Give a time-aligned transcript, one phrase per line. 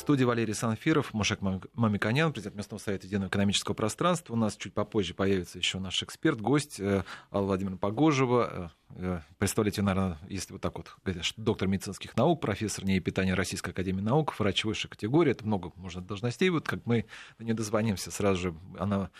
[0.00, 4.32] студии Валерий Санфиров, Мушек Мамиканян, президент местного совета единого экономического пространства.
[4.32, 8.72] У нас чуть попозже появится еще наш эксперт, гость э, Алла Владимировна Погожева.
[8.96, 10.96] Э, э, представляете, наверное, если вот так вот
[11.36, 15.32] доктор медицинских наук, профессор питания Российской Академии Наук, врач высшей категории.
[15.32, 16.48] Это много можно должностей.
[16.48, 17.04] Вот как мы
[17.38, 19.10] до нее дозвонимся, сразу же она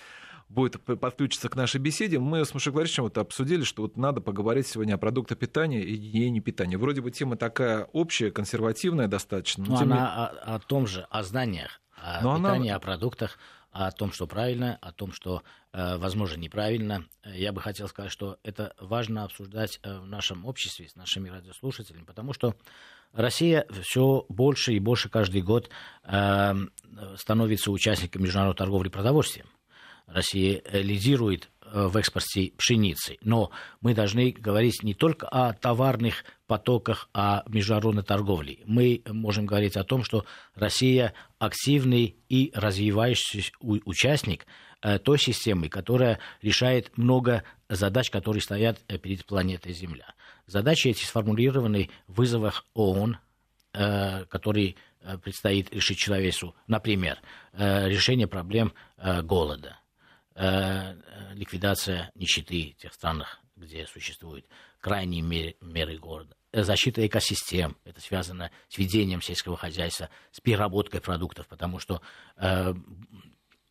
[0.51, 2.19] будет подключиться к нашей беседе.
[2.19, 5.95] Мы с Мушей Борисовичем вот обсудили, что вот надо поговорить сегодня о продуктах питания и
[5.95, 6.77] гигиене питания.
[6.77, 9.64] Вроде бы тема такая общая, консервативная достаточно.
[9.64, 10.03] Но, но она не...
[10.03, 12.77] о, о том же, о знаниях, о но питании, она...
[12.77, 13.39] о продуктах,
[13.71, 17.05] о том, что правильно, о том, что, э, возможно, неправильно.
[17.25, 22.03] Я бы хотел сказать, что это важно обсуждать э, в нашем обществе с нашими радиослушателями,
[22.03, 22.57] потому что
[23.13, 25.71] Россия все больше и больше каждый год
[26.03, 26.55] э,
[27.17, 29.46] становится участником международной торговли продовольствием.
[30.13, 33.17] Россия лидирует э, в экспорте пшеницы.
[33.23, 33.50] Но
[33.81, 38.59] мы должны говорить не только о товарных потоках, о международной торговле.
[38.67, 44.47] Мы можем говорить о том, что Россия активный и развивающийся участник
[44.83, 50.14] э, той системы, которая решает много задач, которые стоят э, перед планетой Земля.
[50.47, 53.19] Задачи эти сформулированы в вызовах ООН,
[53.72, 54.74] которые
[55.22, 56.56] предстоит решить человечеству.
[56.67, 57.20] Например,
[57.52, 59.89] решение проблем голода, Э,
[60.36, 64.47] ликвидация нищеты в тех странах, где существуют
[64.81, 71.01] крайние меры, меры города, э, защита экосистем, это связано с ведением сельского хозяйства, с переработкой
[71.01, 72.01] продуктов, потому что
[72.36, 72.75] э,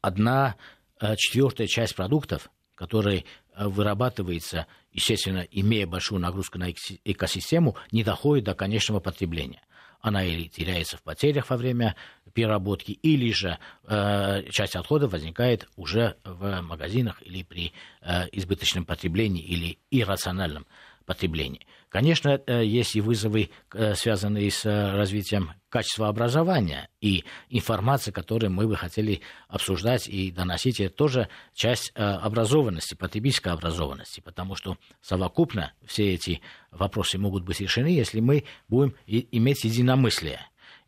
[0.02, 0.56] одна
[1.00, 3.26] э, четвертая часть продуктов, которые
[3.58, 9.62] вырабатывается, естественно, имея большую нагрузку на экосистему, не доходит до конечного потребления
[10.02, 11.96] она или теряется в потерях во время
[12.34, 19.44] переработки, или же э, часть отходов возникает уже в магазинах или при э, избыточном потреблении
[19.44, 20.66] или иррациональном
[21.10, 21.66] потреблении.
[21.90, 28.52] Конечно, э, есть и вызовы, э, связанные с э, развитием качества образования и информации, которую
[28.52, 30.80] мы бы хотели обсуждать и доносить.
[30.80, 37.88] Это тоже часть образованности, потребительской образованности, потому что совокупно все эти вопросы могут быть решены,
[37.88, 40.42] если мы будем иметь единомыслие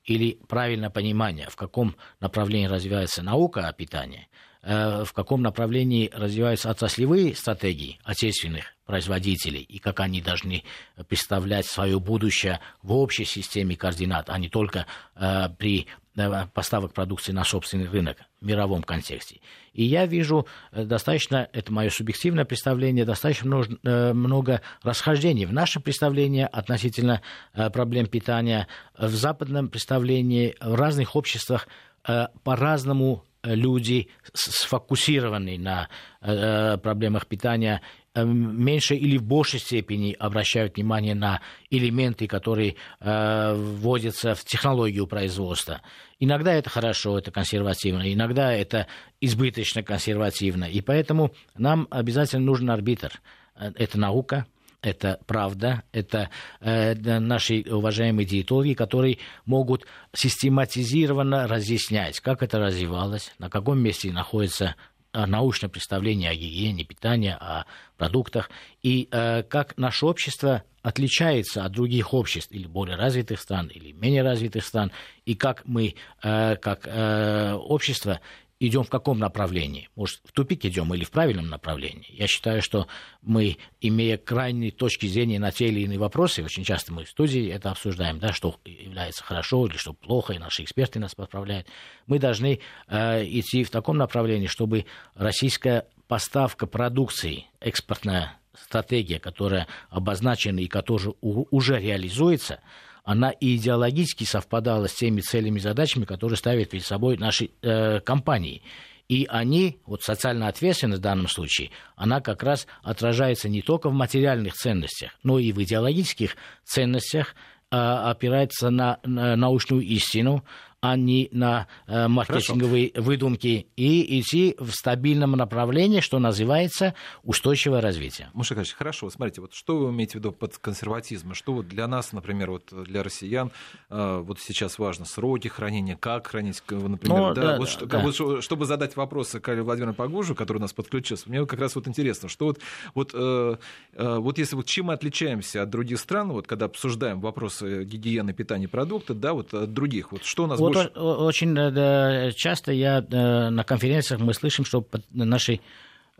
[0.04, 4.28] или правильное понимание, в каком направлении развивается наука о питании,
[4.64, 10.66] в каком направлении развиваются отраслевые стратегии отечественных производителей и как они должны
[11.08, 14.86] представлять свое будущее в общей системе координат, а не только
[15.16, 19.40] э, при э, поставок продукции на собственный рынок в мировом контексте.
[19.72, 25.54] И я вижу э, достаточно, это мое субъективное представление, достаточно много, э, много расхождений в
[25.54, 27.22] нашем представлении относительно
[27.54, 28.68] э, проблем питания,
[28.98, 31.70] в западном представлении, в разных обществах
[32.06, 35.90] э, по-разному люди сфокусированы на
[36.22, 37.82] э, проблемах питания
[38.14, 45.08] Эм, меньше или в большей степени обращают внимание на элементы, которые э, вводятся в технологию
[45.08, 45.82] производства.
[46.20, 48.88] Иногда это хорошо, это консервативно, иногда это
[49.22, 50.66] избыточно консервативно.
[50.66, 53.22] И поэтому нам обязательно нужен арбитр.
[53.56, 54.46] Э, это наука,
[54.82, 63.50] это правда, это э, наши уважаемые диетологи, которые могут систематизированно разъяснять, как это развивалось, на
[63.50, 64.76] каком месте находится
[65.14, 67.66] научное представление о гигиене питания, о
[67.98, 68.50] продуктах,
[68.82, 74.24] и э, как наше общество отличается от других обществ или более развитых стран, или менее
[74.24, 74.92] развитых стран,
[75.26, 78.20] и как мы, э, как э, общество,
[78.62, 79.90] идем в каком направлении?
[79.96, 82.06] Может, в тупик идем или в правильном направлении?
[82.10, 82.88] Я считаю, что
[83.24, 87.50] мы, имея крайние точки зрения на те или иные вопросы, очень часто мы в студии
[87.50, 91.68] это обсуждаем, да, что является хорошо или что плохо, и наши эксперты нас поправляют,
[92.06, 94.86] мы должны э, идти в таком направлении, чтобы
[95.16, 102.60] российская поставка продукции, экспортная стратегия, которая обозначена и которая уже реализуется,
[103.04, 108.00] она и идеологически совпадала с теми целями и задачами, которые ставят перед собой наши э,
[108.02, 108.62] компании.
[109.08, 113.94] И они, вот социальная ответственность в данном случае, она как раз отражается не только в
[113.94, 117.36] материальных ценностях, но и в идеологических ценностях,
[117.72, 120.46] э, опирается на научную истину,
[120.82, 123.08] а не на э, маркетинговые Хорошо.
[123.08, 128.32] выдумки, и идти в стабильном направлении, что называется устойчивое развитие.
[128.34, 131.36] Муша Ильич, хорошо, смотрите, вот что вы имеете в виду под консерватизмом?
[131.36, 133.52] Что вот для нас, например, вот для россиян,
[133.92, 138.00] э, вот сейчас важно сроки хранения, как хранить, например, ну, да, да, вот, что, да.
[138.00, 141.88] Вот, чтобы задать вопросы Каре Владимиру Погужу, который у нас подключился, мне как раз вот
[141.88, 142.60] интересно, что вот,
[142.96, 143.58] вот, э,
[143.94, 148.34] э, вот если вот чем мы отличаемся от других стран, вот когда обсуждаем вопросы гигиены,
[148.34, 150.90] питания, продукта, да, вот от других, вот что у нас вот больше...
[150.90, 155.60] Очень да, часто я на конференциях мы слышим, что наши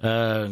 [0.02, 0.50] э,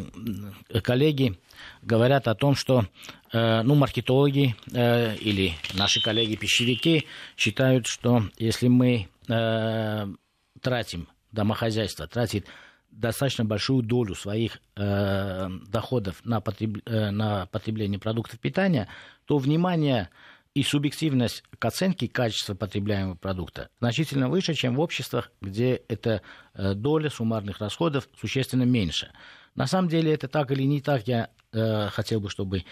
[0.83, 1.37] коллеги
[1.81, 2.85] говорят о том, что
[3.31, 7.07] э, ну, маркетологи э, или наши коллеги-пищевики
[7.37, 10.07] считают, что если мы э,
[10.61, 12.47] тратим, домохозяйство тратит
[12.91, 18.87] достаточно большую долю своих э, доходов э, на потребление продуктов питания,
[19.25, 20.09] то внимание
[20.59, 26.21] и субъективность к оценке качества потребляемого продукта значительно выше, чем в обществах, где эта
[26.53, 29.13] э, доля суммарных расходов существенно меньше.
[29.55, 32.65] На самом деле это так или не так, я э, хотел бы, чтобы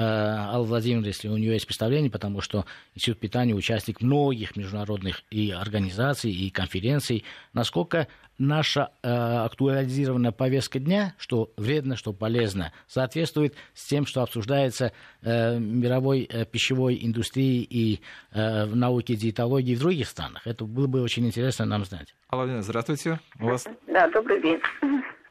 [0.00, 2.64] Алла Владимировна, если у нее есть представление, потому что
[2.94, 8.08] Институт питания участник многих международных и организаций, и конференций, насколько
[8.38, 14.92] наша э, актуализированная повестка дня, что вредно, что полезно, соответствует с тем, что обсуждается
[15.22, 18.00] э, мировой э, пищевой индустрии и
[18.32, 20.46] э, в науке диетологии в других странах.
[20.46, 22.14] Это было бы очень интересно нам знать.
[22.32, 23.20] Алла здравствуйте.
[23.38, 23.66] У вас...
[23.86, 24.60] Да, добрый день.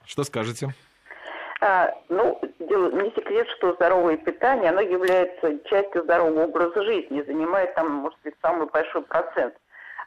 [0.06, 0.74] Что скажете?
[1.66, 7.90] А, ну, не секрет, что здоровое питание, оно является частью здорового образа жизни, занимает там,
[7.90, 9.54] может быть, самый большой процент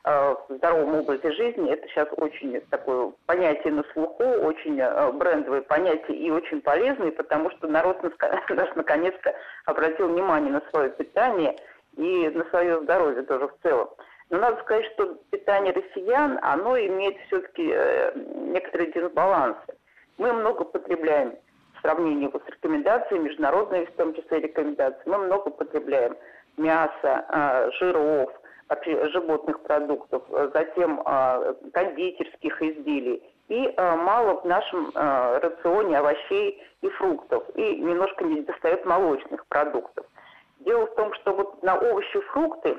[0.08, 1.73] Э, в здоровом образе жизни.
[1.73, 7.50] Это сейчас очень такое понятие на слуху, очень э, брендовое понятие и очень полезное, потому
[7.50, 8.00] что народ
[8.49, 11.56] наш наконец-то обратил внимание на свое питание
[11.97, 13.88] и на свое здоровье тоже в целом.
[14.31, 19.75] Но надо сказать, что питание россиян, оно имеет все-таки э, некоторые дисбалансы.
[20.19, 21.35] Мы много потребляем
[21.76, 25.02] в сравнении с рекомендациями, международные в том числе рекомендации.
[25.06, 26.17] Мы много потребляем
[26.56, 28.31] мяса, жиров–
[29.12, 37.44] животных продуктов, э, затем э, кондитерских изделий и мало в нашем рационе овощей и фруктов,
[37.55, 40.05] и немножко не достает молочных продуктов.
[40.58, 42.76] Дело в том, что вот на овощи и фрукты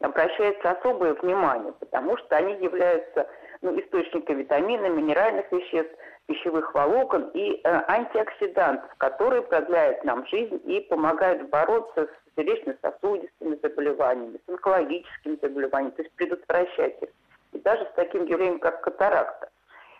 [0.00, 3.28] обращается особое внимание, потому что они являются
[3.66, 5.92] ну, источником витаминов, минеральных веществ,
[6.26, 14.38] пищевых волокон и э, антиоксидантов, которые продляют нам жизнь и помогают бороться с сердечно-сосудистыми заболеваниями,
[14.46, 17.08] с онкологическими заболеваниями, то есть предотвращать их.
[17.52, 19.48] И даже с таким явлением, как катаракта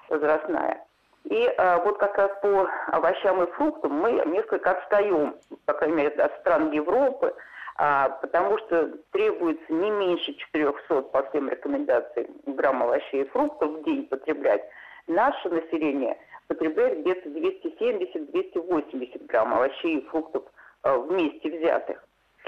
[0.09, 0.85] возрастная.
[1.25, 5.35] И э, вот как раз по овощам и фруктам мы несколько отстаем,
[5.65, 7.35] по крайней мере, от стран Европы,
[7.77, 14.07] потому что требуется не меньше 400 по всем рекомендациям грамм овощей и фруктов в день
[14.07, 14.65] потреблять.
[15.07, 16.17] Наше население
[16.49, 20.45] потребляет где-то 270-280 грамм овощей и фруктов
[20.83, 22.03] а, вместе взятых.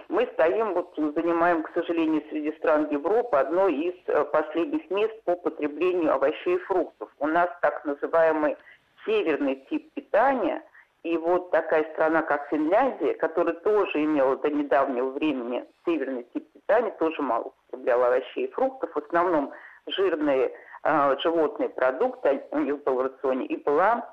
[0.09, 5.37] Мы стоим, вот занимаем, к сожалению, среди стран Европы одно из а, последних мест по
[5.37, 7.11] потреблению овощей и фруктов.
[7.19, 8.57] У нас так называемый
[9.05, 10.63] северный тип питания–
[11.05, 16.91] и вот такая страна, как Финляндия, которая тоже имела до недавнего времени северный тип питания,
[16.99, 19.53] тоже мало потребляла овощей и фруктов, в основном
[19.87, 20.53] жирные
[20.83, 24.13] э, животные продукты у них был в рационе, и была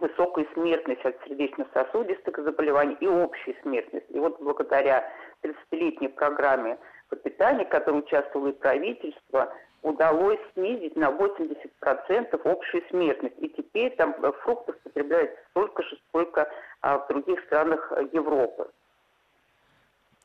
[0.00, 4.06] высокая смертность от сердечно-сосудистых заболеваний и общая смертность.
[4.10, 5.10] И вот благодаря
[5.42, 6.78] 30-летней программе
[7.08, 13.36] по питанию, в которой участвовало и правительство, удалось снизить на 80% общую смертность.
[13.38, 16.48] И теперь там фруктов потребляется столько же, сколько
[16.80, 18.68] а, в других странах Европы.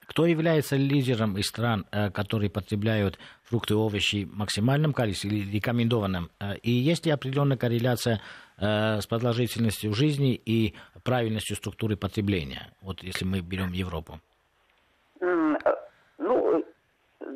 [0.05, 5.56] Кто является лидером из стран, э, которые потребляют фрукты и овощи в максимальном количестве или
[5.56, 6.29] рекомендованном?
[6.39, 8.21] Э, и есть ли определенная корреляция
[8.57, 12.69] э, с продолжительностью жизни и правильностью структуры потребления?
[12.81, 14.19] Вот если мы берем Европу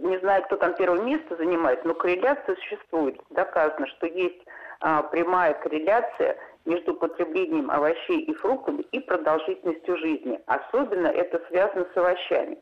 [0.09, 3.19] не знаю, кто там первое место занимает, но корреляция существует.
[3.29, 4.41] Доказано, что есть
[4.79, 10.39] а, прямая корреляция между потреблением овощей и фруктов и продолжительностью жизни.
[10.45, 12.59] Особенно это связано с овощами.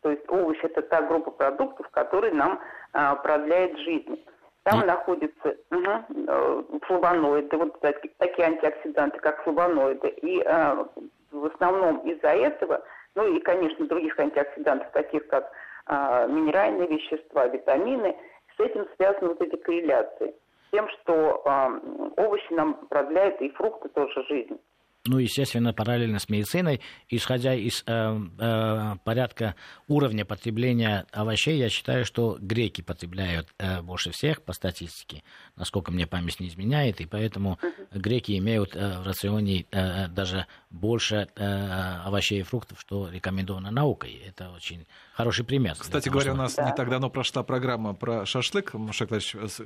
[0.00, 2.60] То есть овощи– это та группа продуктов, которые нам
[2.92, 4.24] а, продляет жизнь.
[4.64, 4.86] Там mm.
[4.86, 10.08] находятся угу, флавоноиды, вот такие, такие антиоксиданты, как флавоноиды.
[10.08, 10.86] И а,
[11.30, 12.82] в основном из-за этого,
[13.14, 15.50] ну и, конечно, других антиоксидантов, таких как
[15.88, 18.16] минеральные вещества, витамины.
[18.56, 20.34] С этим связаны вот эти корреляции.
[20.68, 21.70] С тем, что а,
[22.16, 24.58] овощи нам продляют и фрукты тоже жизнь
[25.04, 29.56] ну, естественно, параллельно с медициной, исходя из э, э, порядка
[29.88, 35.24] уровня потребления овощей, я считаю, что греки потребляют э, больше всех по статистике,
[35.56, 37.58] насколько мне память не изменяет, и поэтому
[37.92, 44.22] греки имеют э, в рационе э, даже больше э, овощей и фруктов, что рекомендовано наукой.
[44.26, 45.74] Это очень хороший пример.
[45.78, 46.34] Кстати говоря, что...
[46.34, 46.70] у нас да.
[46.70, 48.74] не так давно прошла программа про шашлык.
[48.74, 49.10] Мушек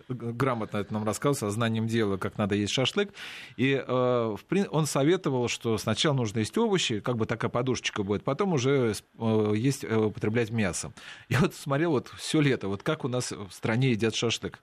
[0.09, 3.13] грамотно это нам рассказывал, со знанием дела, как надо есть шашлык.
[3.57, 4.37] И э,
[4.71, 4.87] он
[5.27, 9.85] советовал, что сначала нужно есть овощи, как бы такая подушечка будет, потом уже э, есть,
[9.85, 10.93] э, употреблять мясо.
[11.29, 14.61] Я вот смотрел вот все лето, вот как у нас в стране едят шашлык.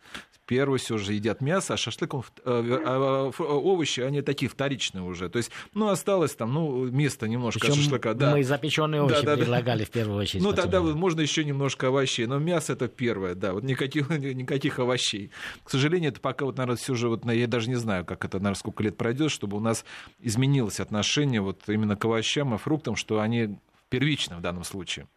[0.54, 5.28] Первый все же едят мясо, а шашлык, он, э, а, овощи, они такие вторичные уже.
[5.28, 8.14] То есть, ну, осталось там, ну, место немножко Причем шашлыка.
[8.14, 8.32] Да.
[8.34, 9.86] Мы запеченные овощи да, да, предлагали да.
[9.86, 10.44] в первую очередь.
[10.44, 14.10] Ну, тогда можно еще немножко овощей, но мясо это первое, да, вот никаких,
[14.44, 15.32] никаких овощей.
[15.64, 18.38] К сожалению, это пока вот, наверное, все же, вот, я даже не знаю, как это,
[18.38, 19.86] наверное, сколько лет пройдет, чтобы у нас
[20.20, 23.58] изменилось отношение вот именно к овощам и фруктам, что они
[23.90, 25.08] первичны в данном случае.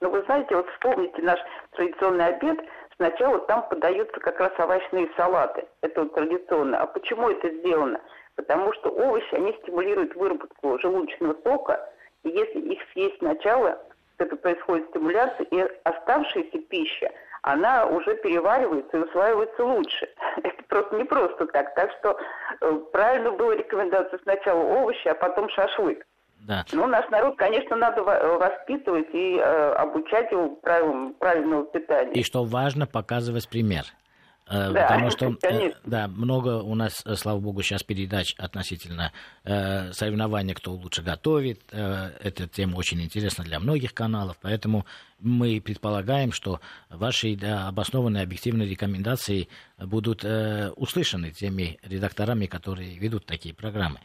[0.00, 1.38] Ну, вы знаете, вот вспомните наш
[1.72, 2.58] традиционный обед,
[3.00, 5.66] сначала там подаются как раз овощные салаты.
[5.80, 6.82] Это вот традиционно.
[6.82, 7.98] А почему это сделано?
[8.36, 11.90] Потому что овощи, они стимулируют выработку желудочного сока,
[12.24, 13.80] и если их съесть сначала,
[14.18, 17.10] это происходит стимуляция, и оставшаяся пища,
[17.42, 20.08] она уже переваривается и усваивается лучше.
[20.42, 21.74] Это просто не просто так.
[21.74, 22.18] Так что
[22.60, 26.04] э, правильно было рекомендация сначала овощи, а потом шашлык.
[26.40, 26.64] Да.
[26.72, 32.12] Ну, наш народ, конечно, надо воспитывать и э, обучать его правилам правильного питания.
[32.12, 33.84] И что важно, показывать пример.
[34.50, 39.12] Э, да, Потому что, э, да, много у нас, э, слава богу, сейчас передач относительно
[39.44, 41.60] э, соревнования, кто лучше готовит.
[41.70, 44.86] Э, эта тема очень интересна для многих каналов, поэтому
[45.20, 53.26] мы предполагаем, что ваши да, обоснованные объективные рекомендации будут э, услышаны теми редакторами, которые ведут
[53.26, 54.00] такие программы.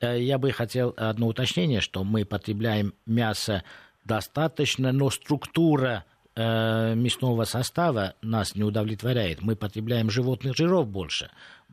[0.00, 3.62] Э, я бы хотел одно уточнение, что мы потребляем мясо
[4.04, 6.04] достаточно, но структура
[6.34, 9.42] э, мясного состава нас не удовлетворяет.
[9.42, 11.30] Мы потребляем животных жиров больше.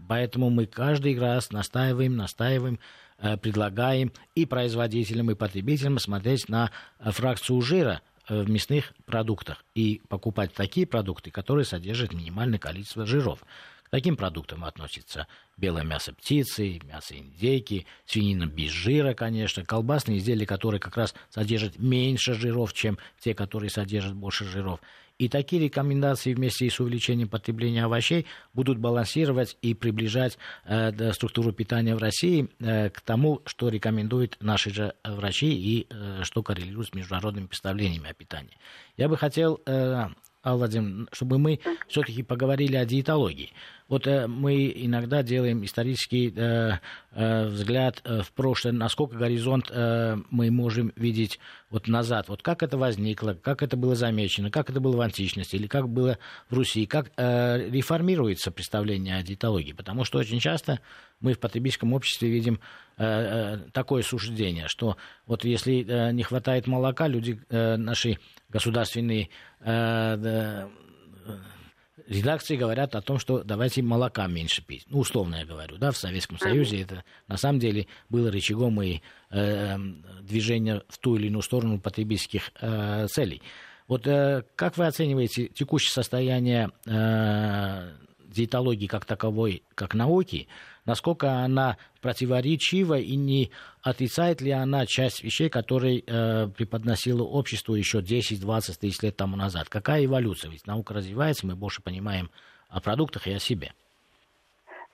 [0.07, 2.79] Поэтому мы каждый раз настаиваем, настаиваем,
[3.19, 10.53] э, предлагаем и производителям, и потребителям смотреть на фракцию жира в мясных продуктах и покупать
[10.53, 13.39] такие продукты, которые содержат минимальное количество жиров.
[13.87, 20.45] К таким продуктам относится белое мясо птицы, мясо индейки, свинина без жира, конечно, колбасные изделия,
[20.45, 24.81] которые как раз содержат меньше жиров, чем те, которые содержат больше жиров.
[25.17, 31.95] И такие рекомендации вместе с увеличением потребления овощей будут балансировать и приближать э, структуру питания
[31.95, 36.93] в России э, к тому, что рекомендуют наши же врачи и э, что коррелирует с
[36.93, 38.57] международными представлениями о питании.
[38.95, 40.07] Я бы хотел э,
[40.43, 43.51] Владимир, чтобы мы все-таки поговорили о диетологии.
[43.87, 46.79] Вот э, мы иногда делаем исторический э,
[47.11, 51.39] э, взгляд э, в прошлое, насколько горизонт э, мы можем видеть
[51.69, 52.27] вот назад.
[52.27, 55.89] Вот как это возникло, как это было замечено, как это было в античности или как
[55.89, 56.17] было
[56.49, 59.73] в Руси, как э, реформируется представление о диетологии.
[59.73, 60.79] Потому что очень часто
[61.19, 62.59] мы в потребительском обществе видим
[62.97, 68.17] такое суждение, что вот если э, не хватает молока, люди э, наши
[68.49, 70.67] государственные э,
[72.07, 74.85] редакции говорят о том, что давайте молока меньше пить.
[74.87, 79.01] Ну, условно я говорю, да, в Советском Союзе это на самом деле было рычагом и
[79.29, 79.77] э,
[80.21, 83.41] движения в ту или иную сторону потребительских э, целей.
[83.87, 87.91] Вот э, как вы оцениваете текущее состояние э,
[88.37, 90.47] диетологии как таковой, как науки,
[90.85, 93.51] насколько она противоречива и не
[93.83, 99.69] отрицает ли она часть вещей, которые э, преподносило обществу еще 10-20 тысяч лет тому назад?
[99.69, 100.51] Какая эволюция?
[100.51, 102.29] Ведь наука развивается, мы больше понимаем
[102.69, 103.73] о продуктах и о себе.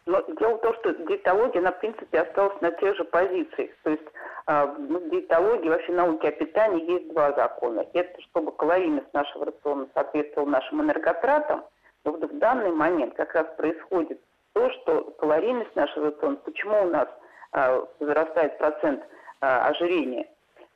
[0.05, 3.71] Но дело в том, что диетология, она, в принципе, осталась на тех же позициях.
[3.83, 4.03] То есть
[4.47, 7.85] э, в диетологии, вообще науке о питании есть два закона.
[7.93, 11.63] Это чтобы калорийность нашего рациона соответствовала нашим энерготратам.
[12.03, 14.19] Вот в данный момент как раз происходит
[14.53, 17.07] то, что калорийность нашего рациона, почему у нас
[17.51, 19.03] а, возрастает процент
[19.39, 20.27] а, ожирения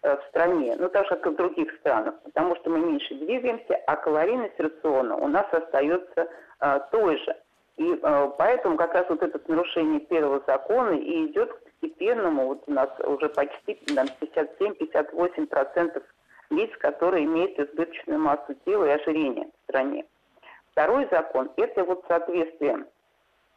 [0.01, 3.13] а, в стране, ну так же, как и в других странах, потому что мы меньше
[3.15, 6.29] двигаемся, а калорийность рациона у нас остается
[6.59, 7.35] а, той же.
[7.75, 12.63] И а, поэтому как раз вот это нарушение первого закона и идет к постепенному, вот
[12.67, 16.01] у нас уже почти 57-58%
[16.51, 20.05] лиц, которые имеют избыточную массу тела и ожирение в стране.
[20.77, 22.85] Второй закон– это вот соответствие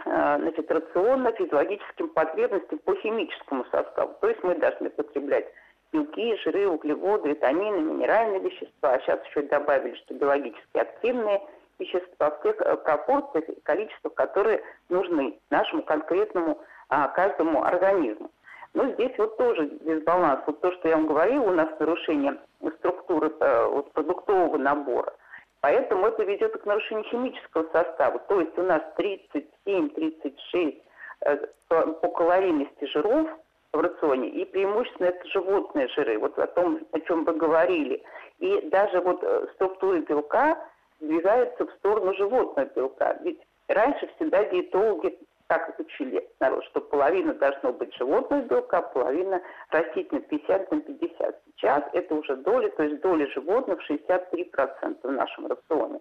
[0.06, 4.14] Э, значит, рациона физиологическим потребностям по химическому составу.
[4.20, 5.46] То есть мы должны потреблять
[5.92, 8.94] белки, жиры, углеводы, витамины, минеральные вещества.
[8.94, 11.42] А сейчас еще добавили, что биологически активные
[11.78, 16.58] вещества в тех э, пропорциях и количествах, которые нужны нашему конкретному
[16.88, 18.30] а, каждому организму.
[18.72, 20.40] Но здесь вот тоже дисбаланс.
[20.46, 22.38] Вот то, что я вам говорила, у нас нарушение
[22.78, 25.12] структуры э, вот, продуктового набора.
[25.60, 28.18] Поэтому это ведет к нарушению химического состава.
[28.20, 30.82] То есть у нас 37-36
[31.20, 33.28] э, по калорийности жиров
[33.72, 38.02] в рационе, и преимущественно это животные жиры, вот о том, о чем вы говорили.
[38.38, 40.58] И даже вот э, структура белка
[40.98, 43.18] двигается в сторону животного белка.
[43.22, 45.18] Ведь раньше всегда диетологи
[45.50, 51.42] так учили народ, что половина должно быть животного белка, половина растительного 50 на 50.
[51.56, 56.00] Сейчас это уже доля, то есть доля животных 63% в нашем рационе.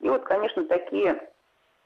[0.00, 1.28] И вот, конечно, такие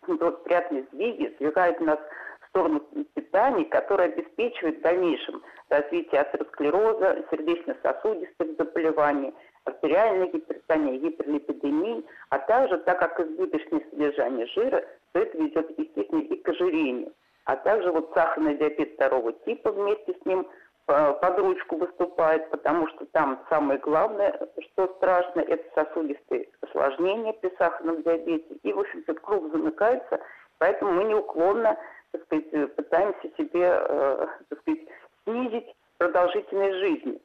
[0.07, 1.99] благоприятные сдвиги сдвигают нас
[2.43, 2.81] в сторону
[3.15, 13.01] питания, которое обеспечивает в дальнейшем развитие атеросклероза, сердечно-сосудистых заболеваний, артериальной гипертонии, гиперлипидемии, а также, так
[13.01, 17.13] как избыточное содержание жира, то это ведет, естественно, и к ожирению.
[17.45, 20.47] А также вот сахарный диабет второго типа вместе с ним
[20.89, 24.39] э, под ручку выступает, потому что там самое главное,
[24.73, 28.55] что страшно, это сосудистые осложнения при сахарном диабете.
[28.63, 30.21] И, в общем-то, круг замыкается,
[30.59, 31.77] поэтому мы неуклонно
[32.13, 34.81] так сказать, пытаемся себе э, так сказать,
[35.25, 37.21] снизить продолжительность жизни.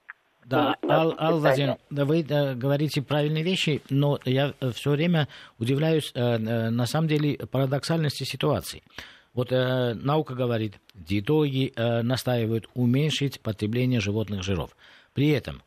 [0.45, 6.11] Да, Ал, Ал Владимировна, вы да, говорите правильные вещи, но я э, все время удивляюсь,
[6.13, 8.83] э, э, на самом деле, парадоксальности ситуации.
[9.33, 14.77] Вот э, наука говорит, диетологи э, настаивают уменьшить потребление животных жиров.
[15.13, 15.63] При этом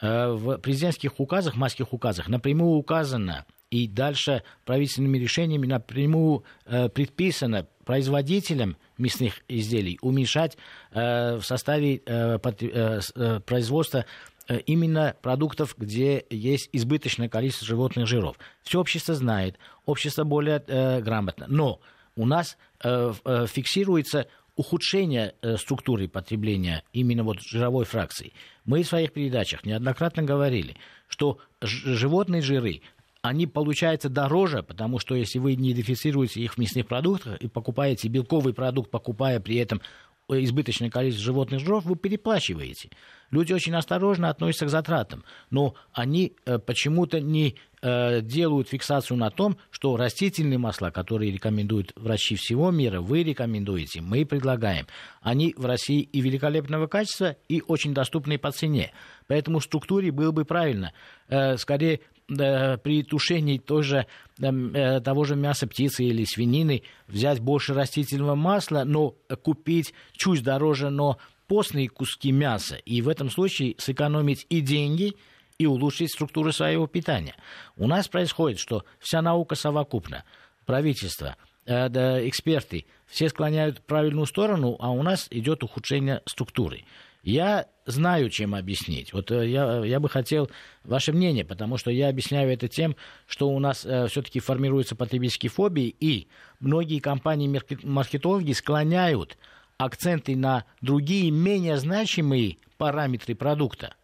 [0.00, 7.66] э, в президентских указах, майских указах напрямую указано, и дальше правительственными решениями напрямую э, предписано
[7.84, 10.56] производителям мясных изделий уменьшать
[10.92, 14.04] э, в составе э, под, э, э производства
[14.48, 18.36] э, именно продуктов, где есть избыточное количество животных жиров.
[18.62, 21.46] Все общество знает, общество более э, грамотно.
[21.48, 21.80] Но
[22.16, 28.32] у нас э, э, фиксируется ухудшение э, структуры потребления именно вот жировой фракции.
[28.64, 30.76] Мы в своих передачах неоднократно говорили,
[31.08, 32.82] что животные жиры
[33.22, 38.08] они получаются дороже, потому что если вы не идентифицируете их в мясных продуктах и покупаете
[38.08, 39.80] белковый продукт, покупая при этом
[40.28, 42.90] избыточное количество животных жиров, вы переплачиваете.
[43.30, 49.30] Люди очень осторожно относятся к затратам, но они э, почему-то не э, делают фиксацию на
[49.30, 54.86] том, что растительные масла, которые рекомендуют врачи всего мира, вы рекомендуете, мы предлагаем.
[55.22, 58.92] Они в России и великолепного качества, и очень доступны по цене.
[59.28, 60.92] Поэтому в структуре было бы правильно,
[61.28, 62.00] э, скорее
[62.36, 64.06] при тушении тоже,
[64.40, 70.90] э, того же мяса птицы или свинины взять больше растительного масла, но купить чуть дороже,
[70.90, 72.76] но постные куски мяса.
[72.76, 75.14] И в этом случае сэкономить и деньги,
[75.58, 77.34] и улучшить структуру своего питания.
[77.76, 80.24] У нас происходит, что вся наука совокупна.
[80.66, 81.36] Правительство,
[81.66, 81.88] э,
[82.28, 86.84] эксперты, все склоняют правильную сторону, а у нас идет ухудшение структуры.
[87.22, 89.12] Я знаю, чем объяснить.
[89.12, 90.50] Вот э, я, я бы хотел
[90.82, 95.50] ваше мнение, потому что я объясняю это тем, что у нас э, все-таки формируются потребительские
[95.50, 96.26] фобии, и
[96.58, 99.38] многие компании-маркетологи склоняют
[99.78, 103.94] акценты на другие менее значимые параметры продукта,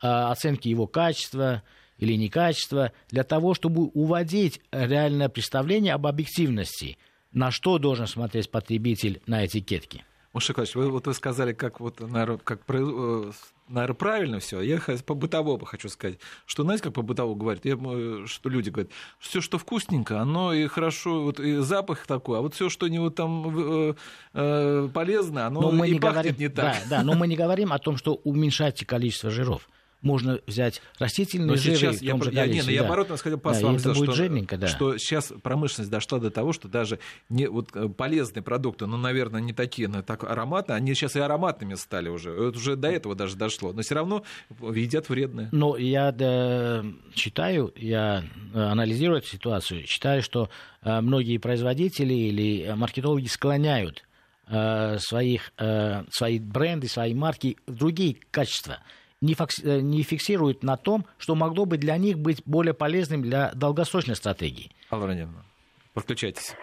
[0.00, 1.64] э, оценки его качества
[1.98, 6.98] или некачества, для того, чтобы уводить реальное представление об объективности,
[7.32, 10.04] на что должен смотреть потребитель на этикетке.
[10.32, 13.32] Маша Николаевич, вы, вот вы сказали, как вот, наверное, как, э,
[13.68, 14.60] наверное, правильно все.
[14.60, 17.76] Я по бытовому хочу сказать, что, знаете, как по бытовому говорят, я,
[18.26, 22.54] что люди говорят, все, что вкусненько, оно и хорошо, вот и запах такой, а вот
[22.54, 23.94] все, что не вот там э,
[24.34, 26.76] э, полезно, оно но мы и не пахнет говорим, не так.
[26.88, 29.68] Да, да, но мы не говорим о том, что уменьшайте количество жиров
[30.02, 31.76] можно взять растительные но жиры.
[31.76, 32.70] Сейчас, я, я, не, да.
[32.70, 34.66] я хотел по да, вам сказать, что, жирненько, да.
[34.66, 39.40] что сейчас промышленность дошла до того, что даже не, вот, э, полезные продукты, ну, наверное,
[39.40, 42.30] не такие, но так ароматные, они сейчас и ароматными стали уже.
[42.30, 43.72] Это уже до этого даже дошло.
[43.72, 44.24] Но все равно
[44.60, 45.48] едят вредные.
[45.52, 46.84] Но я да,
[47.14, 50.48] читаю, я э, анализирую эту ситуацию, считаю, что
[50.82, 54.04] э, многие производители или маркетологи склоняют
[54.98, 55.52] своих,
[56.10, 58.78] свои бренды, свои марки в другие качества
[59.20, 63.50] не, э, не фиксируют на том, что могло бы для них быть более полезным для
[63.54, 64.70] долгосрочной стратегии.
[64.90, 65.44] Алла Владимировна,
[65.94, 66.54] подключайтесь.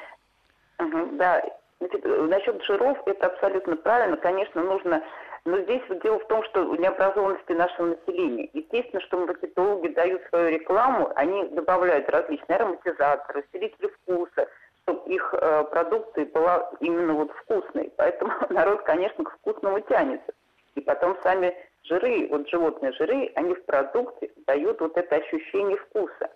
[1.14, 1.42] Да,
[1.80, 4.18] Значит, насчет жиров это абсолютно правильно.
[4.18, 5.04] Конечно, нужно...
[5.46, 8.50] Но здесь вот дело в том, что необразованности нашего населения.
[8.54, 14.50] Естественно, что маркетологи дают свою рекламу, они добавляют различные ароматизаторы, усилители вкуса,
[14.84, 17.94] чтобы их э, продукция была именно вот вкусной.
[17.96, 20.34] Поэтому народ, конечно, к вкусному тянется.
[20.76, 21.56] И потом сами
[21.88, 26.30] жиры, вот животные жиры, они в продукте дают вот это ощущение вкуса.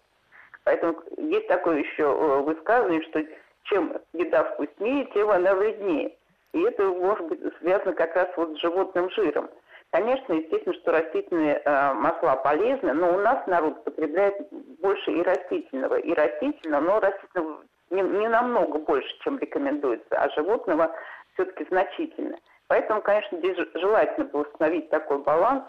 [0.63, 3.23] Поэтому есть такое еще э, высказывание, что
[3.63, 6.15] чем еда вкуснее, тем она вреднее.
[6.53, 9.49] И это может быть связано как раз вот с животным жиром.
[9.91, 14.35] Конечно, естественно, что растительные э, масла полезны, но у нас народ потребляет
[14.79, 20.95] больше и растительного, и растительного, но растительного не, не намного больше, чем рекомендуется, а животного
[21.33, 22.37] все-таки значительно.
[22.71, 25.65] Поэтому, конечно, здесь желательно бы установить такой баланс,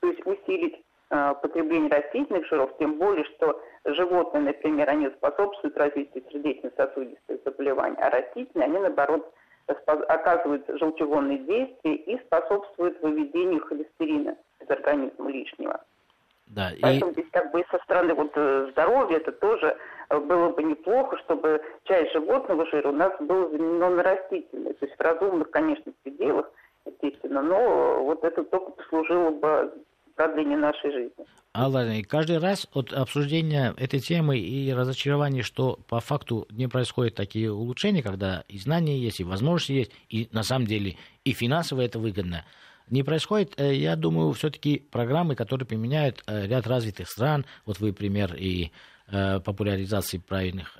[0.00, 6.24] то есть усилить э, потребление растительных жиров, тем более, что животные, например, они способствуют развитию
[6.32, 9.30] сердечно-сосудистых заболеваний, а растительные, они, наоборот,
[9.66, 15.84] оказывают желчегонные действия и способствуют выведению холестерина из организма лишнего.
[16.46, 17.14] Да, Поэтому и...
[17.14, 19.76] здесь как бы со стороны вот э, здоровья это тоже
[20.08, 24.74] было бы неплохо, чтобы часть животного жира у нас была заменена на растительный.
[24.74, 26.50] То есть в разумных, конечно, пределах,
[26.84, 29.72] естественно, но вот это только послужило бы
[30.16, 31.26] продлению нашей жизни.
[31.54, 37.52] Алла, каждый раз от обсуждения этой темы и разочарования, что по факту не происходят такие
[37.52, 41.98] улучшения, когда и знания есть, и возможности есть, и на самом деле и финансово это
[41.98, 42.44] выгодно,
[42.88, 47.92] не происходит, э, я думаю, все-таки программы, которые применяют э, ряд развитых стран, вот вы
[47.92, 48.70] пример и
[49.08, 50.78] э, популяризации правильных,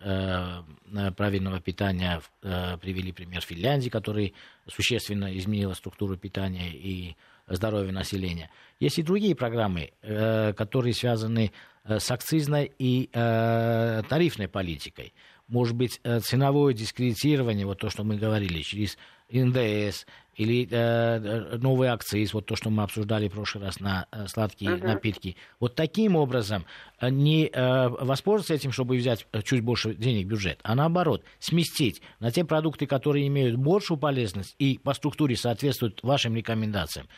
[1.17, 4.35] правильного питания привели пример Финляндии, который
[4.69, 7.17] существенно изменила структуру питания и
[7.49, 8.51] здоровья населения.
[8.81, 11.53] Есть и другие программы, которые связаны
[11.85, 15.13] с акцизной и тарифной политикой.
[15.47, 18.99] Может быть, ценовое дискредитирование, вот то, что мы говорили, через
[19.31, 24.27] НДС, или э, новые акции, вот то, что мы обсуждали в прошлый раз на э,
[24.29, 24.87] сладкие uh-huh.
[24.87, 25.37] напитки.
[25.61, 26.67] Вот таким образом
[27.01, 31.25] э, не э, воспользоваться этим, чтобы взять э, чуть больше денег в бюджет, а наоборот,
[31.39, 37.09] сместить на те продукты, которые имеют большую полезность и по структуре соответствуют вашим рекомендациям.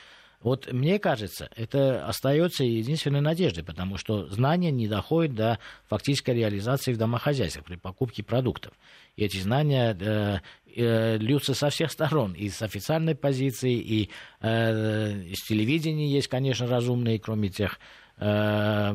[0.40, 6.92] Вот мне кажется, это остается единственной надеждой, потому что знания не доходят до фактической реализации
[6.92, 8.72] в домохозяйствах при покупке продуктов.
[9.16, 10.38] И эти знания э,
[10.76, 16.68] э, льются со всех сторон, и с официальной позиции, и э, из телевидения есть, конечно,
[16.68, 17.80] разумные, кроме тех
[18.18, 18.94] э,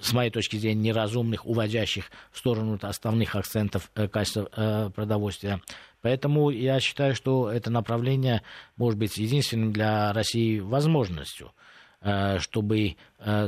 [0.00, 5.60] с моей точки зрения, неразумных, уводящих в сторону основных акцентов э, качества э, продовольствия.
[6.02, 8.42] Поэтому я считаю, что это направление
[8.76, 11.52] может быть единственным для России возможностью,
[12.00, 12.96] э, чтобы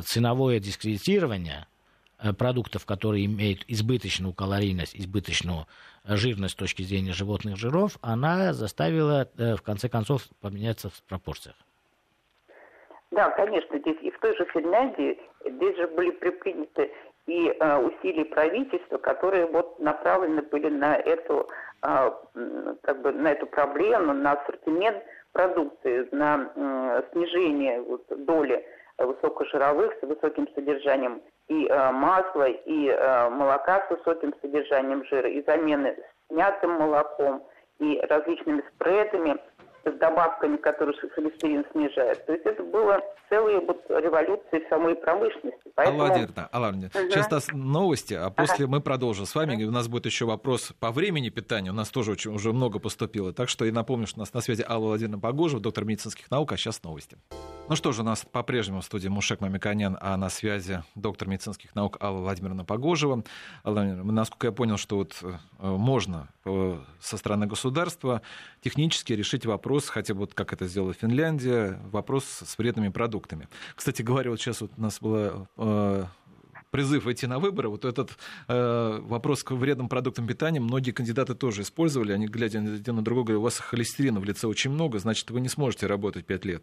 [0.04, 1.66] ценовое дискредитирование
[2.36, 5.66] продуктов, которые имеют избыточную калорийность, избыточную
[6.04, 11.56] жирность с точки зрения животных жиров, она заставила в конце концов поменяться в пропорциях.
[13.10, 16.92] Да, конечно, здесь и в той же Финляндии, здесь же были предприняты
[17.26, 21.48] и э, усилия правительства, которые вот направлены были на эту,
[21.82, 22.10] э,
[22.82, 28.64] как бы, на эту проблему, на ассортимент продукции, на э, снижение вот, доли
[28.98, 35.42] высокожировых с высоким содержанием и э, масла, и э, молока с высоким содержанием жира, и
[35.42, 35.96] замены
[36.28, 37.42] снятым молоком,
[37.80, 39.36] и различными спредами–
[39.84, 42.24] с добавками, которые холестерин снижает.
[42.26, 45.72] То есть это было целая вот революция самой промышленности.
[45.74, 46.00] Поэтому...
[46.00, 47.10] Алла Владимировна, Алла Владимировна, угу.
[47.10, 48.72] сейчас нас новости, а после ага.
[48.72, 49.64] мы продолжим с вами.
[49.64, 51.70] У нас будет еще вопрос по времени питания.
[51.70, 53.32] У нас тоже очень, уже много поступило.
[53.32, 56.52] Так что я напомню, что у нас на связи Алла Владимировна Погожева, доктор медицинских наук,
[56.52, 57.16] а сейчас новости.
[57.68, 61.74] Ну что же, у нас по-прежнему в студии Мушек Мамиканян, а на связи доктор медицинских
[61.74, 63.22] наук Алла Владимировна Погожева.
[63.64, 68.22] Алла Владимировна, насколько я понял, что вот э, можно со стороны государства
[68.62, 73.48] технически решить вопрос, хотя бы вот как это сделала Финляндия, вопрос с вредными продуктами.
[73.74, 76.04] Кстати говоря, вот сейчас вот у нас было э,
[76.70, 78.16] призыв идти на выборы, вот этот
[78.48, 82.12] э, вопрос к вредным продуктам питания многие кандидаты тоже использовали.
[82.12, 85.40] Они, глядя один на другого, говорят, у вас холестерина в лице очень много, значит, вы
[85.40, 86.62] не сможете работать 5 лет.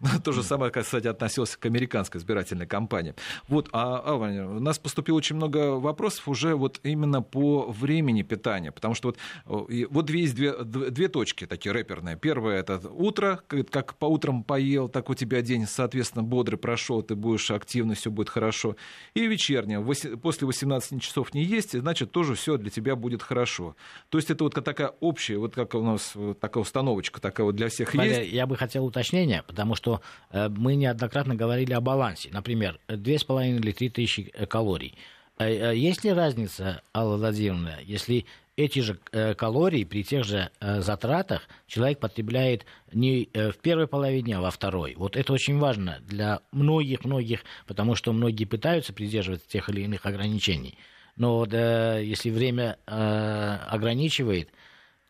[0.24, 3.14] То же самое, кстати, относилось к американской избирательной кампании.
[3.48, 8.72] Вот, а, Алва, у нас поступило очень много вопросов уже вот именно по времени питания,
[8.72, 9.14] потому что
[9.44, 12.16] вот, вот есть две, две точки такие рэперные.
[12.16, 13.40] Первое– это утро,
[13.70, 18.10] как по утрам поел, так у тебя день, соответственно, бодрый прошел, ты будешь активно, все
[18.10, 18.76] будет хорошо.
[19.14, 19.80] И вечер вечерняя,
[20.16, 23.76] после 18 часов не есть, значит, тоже все для тебя будет хорошо.
[24.08, 27.68] То есть это вот такая общая, вот как у нас такая установочка такая вот для
[27.68, 28.32] всех Смотря, есть.
[28.32, 32.30] Я бы хотел уточнения, потому что э, мы неоднократно говорили о балансе.
[32.32, 34.96] Например, 2,5 или 3 тысячи э, калорий.
[35.38, 38.26] Э, есть ли разница, Алла Владимировна, если
[38.56, 43.86] эти же э, калории при тех же э, затратах человек потребляет не э, в первой
[43.86, 44.94] половине, а во второй.
[44.96, 50.78] Вот это очень важно для многих-многих, потому что многие пытаются придерживаться тех или иных ограничений.
[51.16, 54.50] Но да, если время э, ограничивает,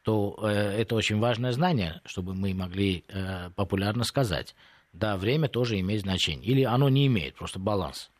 [0.03, 4.55] то э, это очень важное знание, чтобы мы могли э, популярно сказать.
[4.93, 6.47] Да, время тоже имеет значение.
[6.47, 8.11] Или оно не имеет, просто баланс.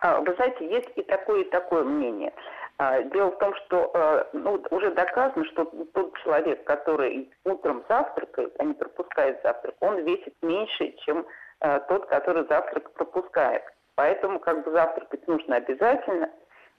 [0.00, 2.32] А, вы знаете, есть и такое, и такое мнение.
[2.78, 8.52] А, дело в том, что э, ну, уже доказано, что тот человек, который утром завтракает,
[8.58, 11.24] а не пропускает завтрак, он весит меньше, чем
[11.60, 13.62] э, тот, который завтрак пропускает.
[13.94, 16.30] Поэтому как бы завтракать нужно обязательно,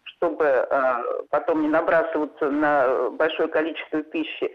[0.04, 0.94] чтобы э,
[1.30, 4.54] потом не набрасываться на большое количество пищи,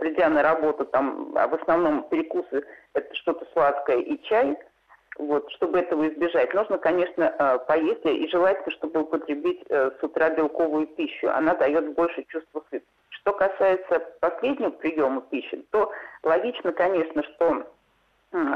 [0.00, 4.58] придя на работу, там а в основном перекусы это что-то сладкое и чай–
[5.18, 10.30] вот, чтобы этого избежать, нужно, конечно, э, поесть и желательно, чтобы употребить э, с утра
[10.30, 11.28] белковую пищу.
[11.30, 12.88] Она дает больше чувства сытости.
[13.10, 17.66] Что касается последнего приема пищи, то логично, конечно, что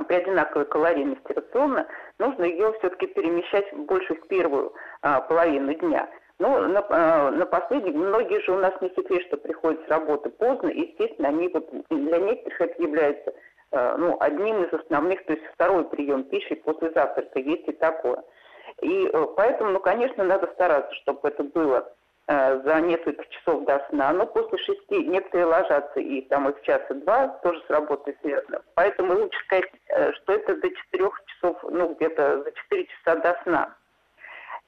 [0.08, 1.86] при одинаковой калорийности рациона
[2.18, 6.08] нужно ее все-таки перемещать больше в первую а, половину дня.
[6.38, 10.28] Ну, на, э, на последних, многие же у нас не секрет, что приходят с работы
[10.30, 13.34] поздно, и, естественно, они вот для некоторых это является
[13.72, 18.22] ну, одним из основных, то есть второй прием пищи после завтрака, есть и такое.
[18.82, 21.90] И э, поэтому, ну, конечно, надо стараться, чтобы это было
[22.28, 24.12] э, за несколько часов до сна.
[24.12, 28.16] Но после шести некоторые ложатся и там и в час и два, тоже с работой
[28.20, 28.62] связано.
[28.74, 33.38] Поэтому лучше сказать, э, что это до четырех часов, ну, где-то за четыре часа до
[33.44, 33.74] сна.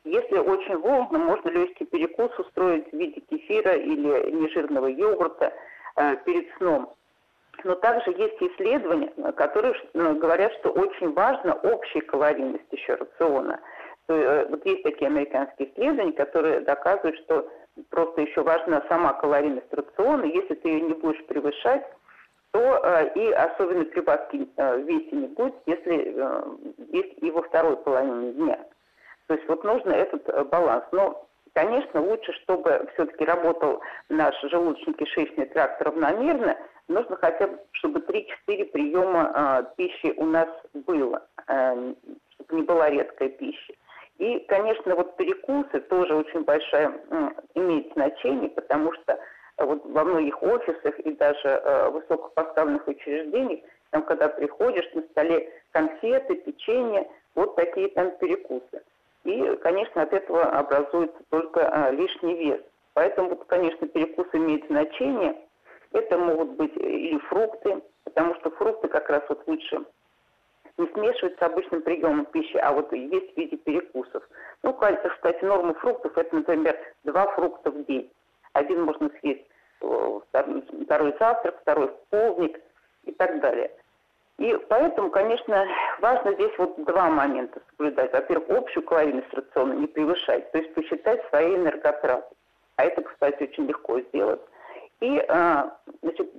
[0.05, 5.53] Если очень волно, можно легкий перекус устроить в виде кефира или нежирного йогурта
[5.97, 6.95] э, перед сном.
[7.65, 13.61] Но также есть исследования, которые э, говорят, что очень важна общая калорийность еще рациона.
[14.09, 17.49] Э, вот есть такие американские исследования, которые доказывают, что
[17.91, 20.25] просто еще важна сама калорийность рациона.
[20.25, 21.85] Если ты ее не будешь превышать,
[22.53, 26.43] то э, и особенно прибавки э, в весе не будет, если э,
[26.93, 28.59] есть и во второй половине дня.
[29.27, 30.85] То есть вот нужно этот э, баланс.
[30.93, 36.57] Но, конечно, лучше, чтобы все-таки работал наш желудочно-кишечный тракт равномерно,
[36.89, 41.95] нужно хотя бы, чтобы 3-4 приема э, пищи у нас было, э,
[42.35, 43.75] чтобы не была редкая пища.
[44.19, 49.19] И, конечно, вот перекусы тоже очень большое э, имеет значение, потому что
[49.59, 56.37] вот во многих офисах и даже э, высокопоставленных учреждениях, там, когда приходишь, на столе конфеты,
[56.37, 58.83] печенье, вот такие там перекусы.
[59.25, 62.61] И, конечно, от этого образуется только а, лишний вес.
[62.95, 65.37] Поэтому, вот, конечно, перекус имеет значение.
[65.93, 69.85] Это могут быть или фрукты, потому что фрукты как раз вот лучше
[70.77, 74.23] не смешивать с обычным приемом пищи, а вот есть в виде перекусов.
[74.63, 78.11] Ну, кстати, норма фруктов это, например, два фрукта в день.
[78.53, 79.45] Один можно съесть
[79.81, 80.21] э,
[80.85, 82.61] второй завтрак, второй полдник
[83.05, 83.71] и так далее.
[84.39, 85.67] И поэтому, конечно,
[86.01, 88.13] важно здесь вот два момента соблюдать.
[88.13, 92.35] Во-первых, общую калорийность рациона не превышать, то есть посчитать свои энерготраты.
[92.77, 94.41] А это, кстати, очень легко сделать.
[95.01, 96.31] И, а, значит,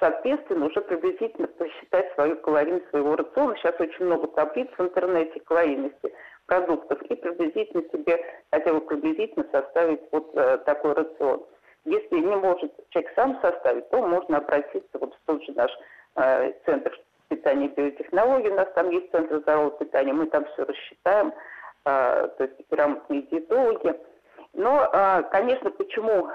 [0.00, 3.56] соответственно, уже приблизительно посчитать свою калорийность своего рациона.
[3.56, 6.12] Сейчас очень много таблиц в интернете калорийности
[6.46, 7.00] продуктов.
[7.02, 11.44] И приблизительно себе, хотя бы приблизительно составить вот э, такой рацион.
[11.84, 15.70] Если не может человек сам составить, то можно обратиться вот в тот же наш
[16.16, 20.64] э, центр питания и биотехнологий, у нас там есть центр здорового питания, мы там все
[20.64, 21.32] рассчитаем,
[21.84, 23.94] а, то есть грамотные диетологи.
[24.54, 26.28] Но, а, конечно, почему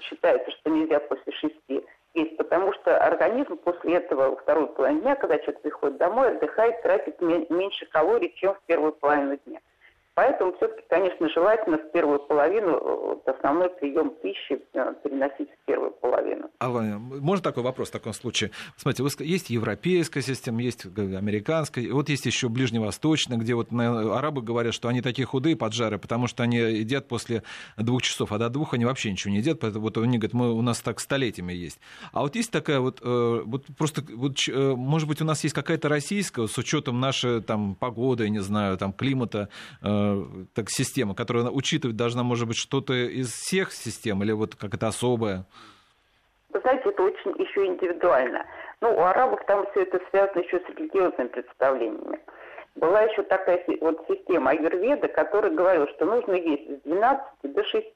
[0.00, 1.84] считается, что нельзя после шести
[2.14, 2.36] есть?
[2.36, 7.86] Потому что организм после этого, второй половины дня, когда человек приходит домой, отдыхает, тратит меньше
[7.86, 9.60] калорий, чем в первую половину дня.
[10.16, 15.90] Поэтому все-таки, конечно, желательно в первую половину вот, основной прием пищи э, переносить в первую
[15.90, 16.48] половину.
[16.58, 18.50] Алла, можно такой вопрос в таком случае?
[18.78, 24.88] Смотрите, есть европейская система, есть американская, вот есть еще ближневосточная, где вот арабы говорят, что
[24.88, 27.42] они такие худые поджары, потому что они едят после
[27.76, 30.50] двух часов, а до двух они вообще ничего не едят, поэтому вот они говорят, мы,
[30.50, 31.78] у нас так столетиями есть.
[32.14, 35.54] А вот есть такая вот, э, вот просто, вот, э, может быть, у нас есть
[35.54, 39.50] какая-то российская, с учетом нашей там погоды, я не знаю, там климата,
[40.54, 44.88] так, система, которая учитывать должна, может быть, что-то из всех систем или вот как это
[44.88, 45.44] особое?
[46.50, 48.46] Вы знаете, это очень еще индивидуально.
[48.80, 52.18] Ну, у арабов там все это связано еще с религиозными представлениями.
[52.76, 57.86] Была еще такая вот система аюрведа, которая говорила, что нужно есть с 12 до 6.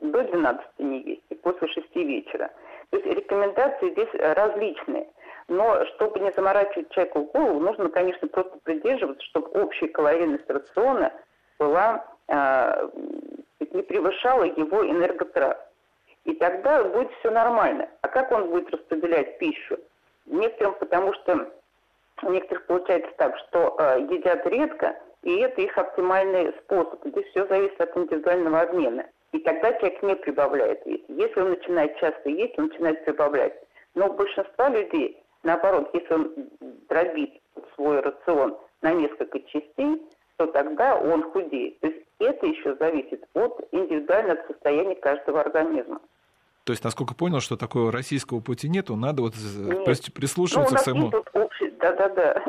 [0.00, 2.50] До 12 не есть, и после 6 вечера.
[2.90, 5.08] То есть рекомендации здесь различные.
[5.48, 11.12] Но чтобы не заморачивать человеку голову, нужно, конечно, просто придерживаться, чтобы общая калорийность рациона
[11.58, 12.88] была, э,
[13.72, 15.70] не превышала его энерготрат.
[16.24, 17.88] И тогда будет все нормально.
[18.00, 19.78] А как он будет распределять пищу?
[20.26, 21.50] Некоторым, потому что
[22.22, 27.04] у некоторых получается так, что э, едят редко, и это их оптимальный способ.
[27.04, 29.06] Здесь все зависит от индивидуального обмена.
[29.32, 30.80] И тогда человек не прибавляет.
[30.86, 33.54] Если он начинает часто есть, он начинает прибавлять.
[33.94, 36.32] Но у большинства людей Наоборот, если он
[36.88, 37.30] дробит
[37.74, 40.02] свой рацион на несколько частей,
[40.36, 41.78] то тогда он худеет.
[41.80, 46.00] То есть это еще зависит от индивидуального состояния каждого организма.
[46.64, 50.14] То есть, насколько понял, что такого российского пути нету, надо вот нет.
[50.14, 51.10] прислушиваться ну, к своему...
[51.10, 52.42] Нет, общий, да-да-да.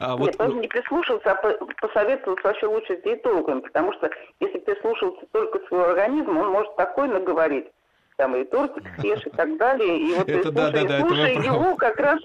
[0.00, 0.54] А Нет, вот...
[0.54, 6.36] не прислушиваться, а посоветоваться вообще лучше с диетологом, потому что если прислушиваться только свой организм,
[6.36, 7.68] он может такое наговорить,
[8.20, 9.98] там и тортик съешь и так далее.
[9.98, 12.20] И вот это, да, да, да, слушай это его, как раз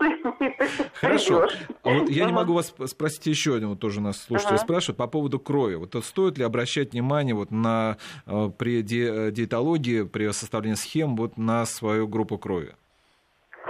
[0.95, 1.47] Хорошо.
[1.83, 5.07] А вот я не могу вас спросить еще один, вот тоже нас слушатели спрашивают, по
[5.07, 5.75] поводу крови.
[5.75, 7.95] Вот стоит ли обращать внимание вот на,
[8.27, 12.73] э, при ди, диетологии, при составлении схем вот на свою группу крови?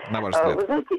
[0.09, 0.55] На ваш взгляд.
[0.55, 0.95] Вы знаете,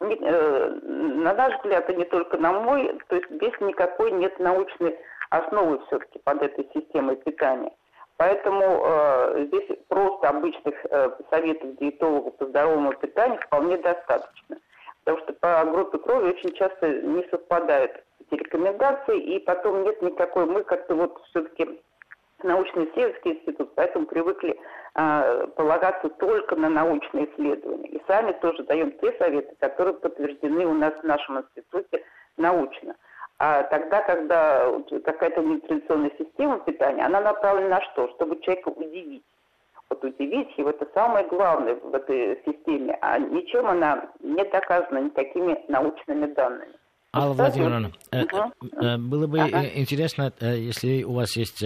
[0.00, 4.96] э, на наш взгляд, и не только на мой, то есть здесь никакой нет научной
[5.30, 7.70] основы все-таки под этой системой питания.
[8.16, 14.56] Поэтому э, здесь просто обычных э, советов диетологов по здоровому питанию вполне достаточно.
[15.04, 20.46] Потому что по группе крови очень часто не совпадают эти рекомендации, и потом нет никакой...
[20.46, 21.80] Мы как-то вот все-таки
[22.42, 24.58] научно-исследовательский институт, поэтому привыкли
[24.94, 27.88] э, полагаться только на научные исследования.
[27.88, 32.04] И сами тоже даем те советы, которые подтверждены у нас в нашем институте
[32.36, 32.94] научно.
[33.38, 34.70] А тогда, когда
[35.04, 38.08] какая-то нетрадиционная система питания, она направлена на что?
[38.14, 39.24] Чтобы человека удивить.
[39.90, 42.96] Вот удивить его, это самое главное в этой системе.
[43.02, 46.72] А ничем она не доказана никакими научными данными.
[47.16, 48.52] Алла Владимировна, угу.
[48.98, 49.64] было бы ага.
[49.74, 51.64] интересно, если у вас есть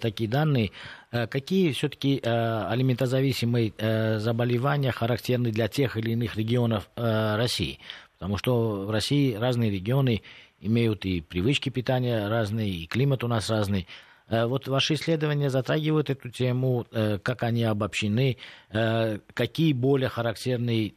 [0.00, 0.70] такие данные,
[1.10, 3.74] какие все-таки алиментозависимые
[4.18, 7.78] заболевания характерны для тех или иных регионов России?
[8.18, 10.22] Потому что в России разные регионы
[10.60, 13.86] имеют и привычки питания разные, и климат у нас разный.
[14.28, 18.36] Э, вот ваши исследования затрагивают эту тему, э, как они обобщены,
[18.72, 20.92] э, какие более характерные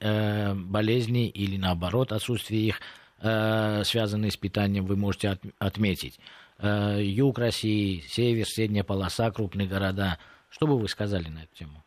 [0.56, 2.82] болезни или наоборот отсутствие их,
[3.20, 6.20] связанные с питанием, вы можете отметить.
[6.62, 10.18] Юг России, север, средняя полоса, крупные города.
[10.50, 11.84] Что бы вы сказали на эту тему?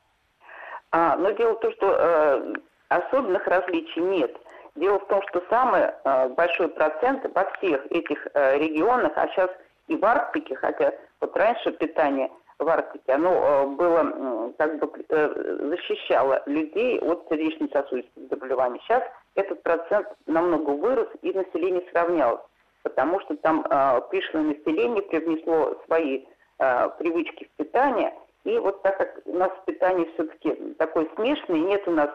[0.92, 2.54] А, ну, дело в том, что э,
[2.88, 4.34] особенных различий нет.
[4.76, 9.50] Дело в том, что самый э, большой процент во всех этих э, регионах, а сейчас
[9.88, 16.42] и в Арктике, хотя вот раньше питание в Арктике, оно э, было, как бы защищало
[16.44, 18.78] людей от сердечно-сосудистых заболеваний.
[18.84, 19.02] Сейчас
[19.34, 22.42] этот процент намного вырос и население сравнялось,
[22.82, 23.62] потому что там
[24.10, 26.24] пришлое население привнесло свои
[26.58, 31.90] привычки в питание, и вот так как у нас питание все-таки такое смешанное, нет у
[31.90, 32.10] нас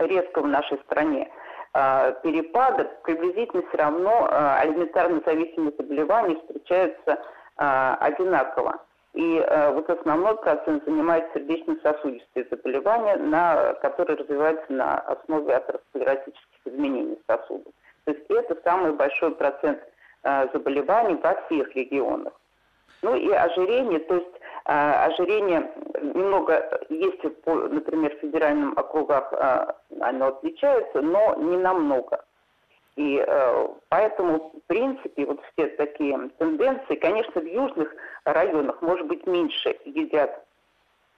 [0.00, 1.30] резко в нашей стране
[2.22, 7.18] перепада, приблизительно все равно а, алиментарно зависимые заболевания встречаются
[7.56, 8.80] а, одинаково.
[9.14, 17.72] И вот основной процент занимает сердечно-сосудистые заболевания, на, которые развиваются на основе атеросклеротических изменений сосудов.
[18.04, 19.78] То есть это самый большой процент
[20.22, 22.34] заболеваний во всех регионах.
[23.00, 25.70] Ну и ожирение, то есть ожирение
[26.02, 32.24] немного, если, по, например, в федеральном округах а, оно отличается, но не намного.
[32.96, 39.26] И э, поэтому, в принципе, вот все такие тенденции, конечно, в южных районах, может быть,
[39.26, 40.42] меньше едят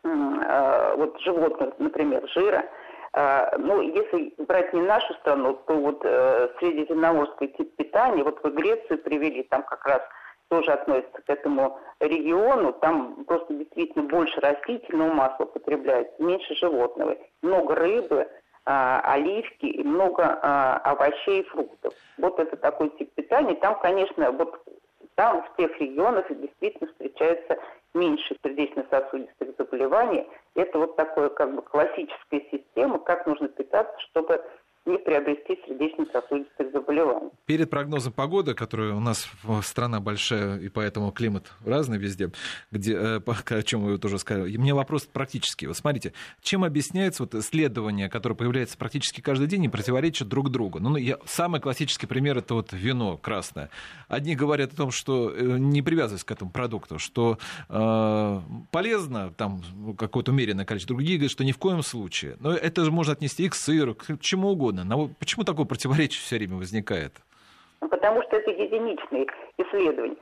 [0.02, 2.64] э, вот животных, например, жира.
[3.12, 8.50] Э, ну, если брать не нашу страну, то вот э, средиземноморский тип питания, вот вы
[8.50, 10.02] Грецию привели, там как раз
[10.48, 17.74] тоже относится к этому региону, там просто действительно больше растительного масла употребляется, меньше животного, много
[17.74, 18.28] рыбы,
[18.64, 21.94] а, оливки и много а, овощей и фруктов.
[22.18, 23.54] Вот это такой тип питания.
[23.54, 24.62] Там, конечно, вот
[25.14, 27.58] там в тех регионах действительно встречается
[27.94, 30.28] меньше сердечно-сосудистых заболеваний.
[30.54, 34.44] Это вот такое как бы классическая система, как нужно питаться, чтобы
[34.88, 37.30] не приобрести сердечно-сосудистых заболеваний.
[37.46, 39.28] Перед прогнозом погоды, которая у нас
[39.62, 42.30] страна большая, и поэтому климат разный везде,
[42.70, 45.66] где, э, о чем вы тоже сказали, мне вопрос практический.
[45.66, 50.80] Вот смотрите, чем объясняется вот исследование, которое появляется практически каждый день и противоречит друг другу?
[50.80, 53.68] Ну, я, самый классический пример– это вот вино красное.
[54.08, 59.62] Одни говорят о том, что э, не привязываясь к этому продукту, что э, полезно, там
[59.98, 62.36] какое-то умеренное количество, другие говорят, что ни в коем случае.
[62.40, 64.84] Но это же можно отнести и к сыру, к чему угодно угодно.
[64.84, 67.12] Но почему такое противоречие все время возникает?
[67.80, 70.16] Ну, потому что это единичные исследования.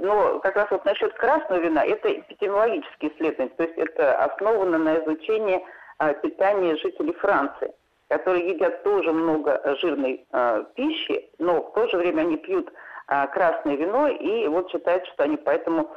[0.00, 3.52] Но как раз вот насчет красного вина, это эпидемиологические исследования.
[3.56, 5.60] То есть это основано на изучении
[5.98, 7.72] а, питания жителей Франции,
[8.08, 12.72] которые едят тоже много жирной а, пищи, но в то же время они пьют
[13.08, 15.90] а, красное вино и вот считают, что они поэтому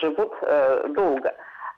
[0.00, 0.34] живут
[0.92, 1.34] долго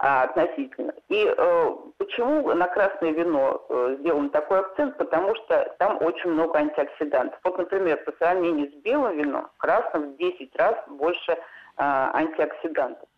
[0.06, 0.92] а, относительно.
[1.08, 4.98] И э, почему на красное вино э, сделан такой акцент?
[4.98, 7.40] Потому что там очень много антиоксидантов.
[7.42, 11.36] Вот, например, по сравнению с белым вином, красным в 10 раз больше э,
[11.78, 13.08] антиоксидантов.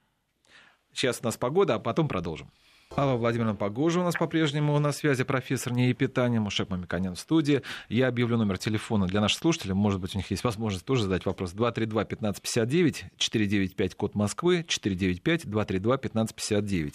[0.93, 2.53] Сейчас у нас погода, а потом продолжим.
[2.95, 7.61] Алла Владимировна Погожа у нас по-прежнему на связи, профессор НИИ питания, Мушек Мамиканян в студии.
[7.89, 11.27] Я объявлю номер телефона для наших слушателей, может быть, у них есть возможность тоже задать
[11.27, 11.53] вопрос.
[11.53, 16.95] 232-1559, 495, код Москвы, 495-232-1559.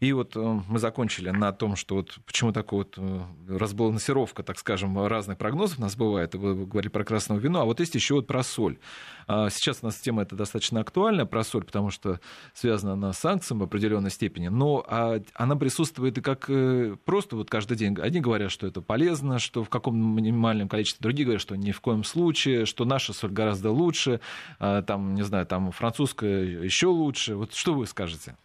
[0.00, 4.58] И вот э, мы закончили на том, что вот почему такая вот э, разбалансировка, так
[4.58, 6.34] скажем, разных прогнозов у нас бывает.
[6.34, 8.78] Вы говорили про красное вино, а вот есть еще вот про соль.
[9.26, 12.20] А сейчас у нас тема эта достаточно актуальна про соль, потому что
[12.54, 17.36] связана она с санкциями в определенной степени, но а она присутствует и как э, просто
[17.36, 17.96] вот каждый день.
[18.00, 21.80] Одни говорят, что это полезно, что в каком минимальном количестве, другие говорят, что ни в
[21.80, 24.20] коем случае, что наша соль гораздо лучше,
[24.58, 27.34] а, там, не знаю, там французская еще лучше.
[27.34, 28.36] Вот что вы скажете?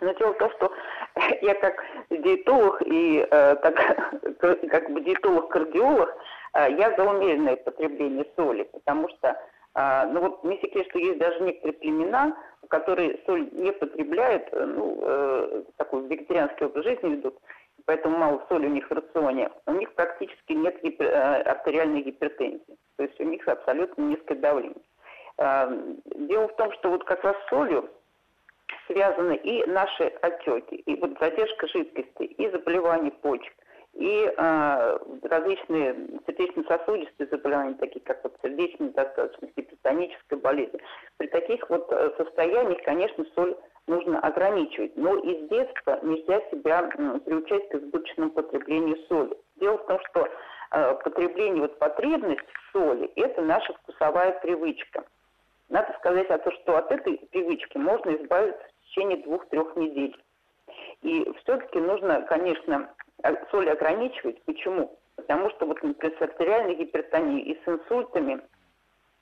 [0.00, 0.72] Но дело что
[1.42, 3.74] я как диетолог и э, так,
[4.40, 6.08] как бы диетолог-кардиолог,
[6.54, 9.36] э, я за умеренное потребление соли, потому что,
[9.74, 12.36] э, ну вот не секрет, что есть даже некоторые племена,
[12.68, 17.38] которые соль не потребляют, э, ну, э, такой вегетарианский образ жизни ведут,
[17.84, 22.76] поэтому мало соли у них в рационе, у них практически нет гипер, э, артериальной гипертензии,
[22.96, 24.76] то есть у них абсолютно низкое давление.
[25.38, 27.88] Э, дело в том, что вот как раз солью
[28.86, 33.52] связаны и наши отеки, и вот задержка жидкости, и заболевания почек,
[33.94, 35.94] и э, различные
[36.26, 40.78] сердечно-сосудистые заболевания, такие как вот сердечная недостаточность, гипертоническая болезнь.
[41.18, 47.18] При таких вот э, состояниях, конечно, соль нужно ограничивать, но из детства нельзя себя э,
[47.20, 49.36] приучать к избыточному потреблению соли.
[49.56, 50.28] Дело в том, что
[50.70, 55.04] э, потребление, вот потребность в соли– это наша вкусовая привычка.
[55.68, 60.16] Надо сказать о том, что от этой привычки можно избавиться в течение двух-трех недель.
[61.02, 62.94] И все-таки нужно, конечно,
[63.50, 64.42] соль ограничивать.
[64.44, 64.98] Почему?
[65.16, 68.40] Потому что вот, например, с артериальной гипертонией и с инсультами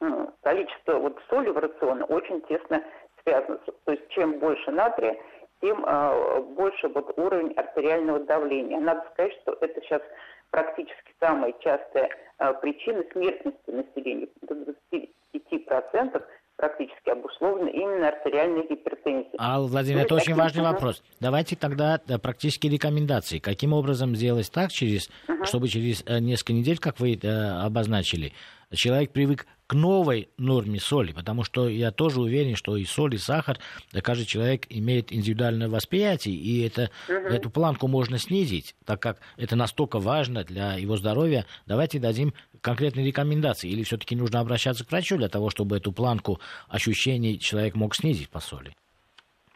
[0.01, 2.83] ну, количество вот соли в рационе очень тесно
[3.23, 3.59] связано.
[3.85, 5.17] То есть чем больше натрия,
[5.61, 8.81] тем э, больше вот уровень артериального давления.
[8.81, 10.03] Надо сказать, что это сейчас
[10.51, 14.29] практически самая частая э, причина смертности населения.
[14.43, 14.55] До
[14.93, 16.25] 25%
[16.61, 19.35] практически обусловлена именно артериальной гипертензией.
[19.39, 21.03] Алла Владимировна, это очень важный вопрос.
[21.19, 23.39] Давайте тогда практические рекомендации.
[23.39, 25.47] Каким образом сделать так, через, uh-huh.
[25.47, 27.29] чтобы через э, несколько недель, как вы э,
[27.65, 28.33] обозначили,
[28.77, 33.19] человек привык к новой норме соли, потому что я тоже уверен, что и соль, и
[33.19, 33.57] сахар,
[33.93, 37.29] да, каждый человек имеет индивидуальное восприятие, и это, угу.
[37.29, 41.47] эту планку можно снизить, так как это настолько важно для его здоровья.
[41.67, 46.41] Давайте дадим конкретные рекомендации, или все-таки нужно обращаться к врачу для того, чтобы эту планку
[46.69, 48.73] ощущений человек мог снизить по соли?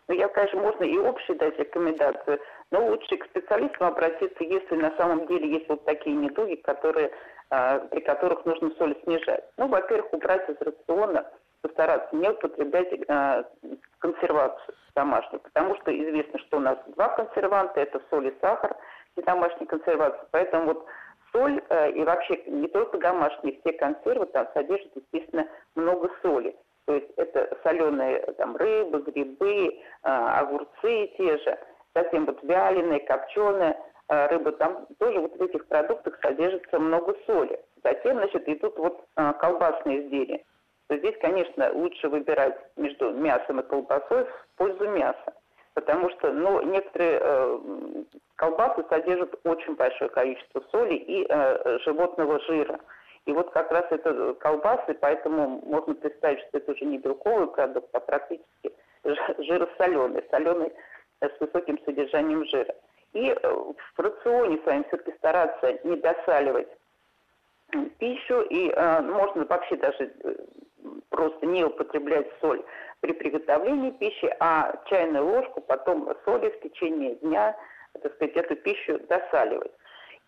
[0.07, 2.39] Ну, я, конечно, можно и общие дать рекомендации,
[2.71, 7.11] но лучше к специалистам обратиться, если на самом деле есть вот такие недуги, которые
[7.91, 9.45] при которых нужно соль снижать.
[9.57, 11.27] Ну, во-первых, убрать из рациона,
[11.63, 13.45] постараться не употреблять э,
[13.99, 18.77] консервацию домашнюю, потому что известно, что у нас два консерванта, это соль и сахар
[19.17, 20.27] и домашняя консервация.
[20.31, 20.87] Поэтому вот
[21.33, 26.55] соль э, и вообще не только домашние, все консервы там содержат, естественно, много соли.
[26.87, 31.59] То есть это соленые там, рыбы, грибы, э, огурцы те же,
[31.95, 33.77] затем вот вяленые, копченые–
[34.09, 37.59] рыбы, там тоже вот в этих продуктах содержится много соли.
[37.83, 40.45] Затем, значит, идут вот э, колбасные изделия.
[40.89, 45.35] То здесь, конечно, лучше выбирать между мясом и колбасой в пользу мяса.
[45.75, 47.59] Потому что ну, некоторые э,
[48.37, 52.79] колбасы содержат очень большое количество соли и э, животного жира.
[53.27, 57.89] И вот как раз это колбасы, поэтому можно представить, что это уже не белковый продукт,
[57.95, 60.73] а практически жиросоленый, соленый
[61.21, 62.75] с высоким содержанием жира.
[63.15, 63.35] И э,
[63.97, 66.69] в рационе своем все-таки стараться не досаливать
[67.99, 70.35] пищу, и э, можно вообще даже э,
[71.11, 72.63] просто не употреблять соль
[73.01, 77.57] при приготовлении пищи, а чайную ложку потом соли в течение дня,
[78.03, 79.73] так сказать, эту пищу досаливать.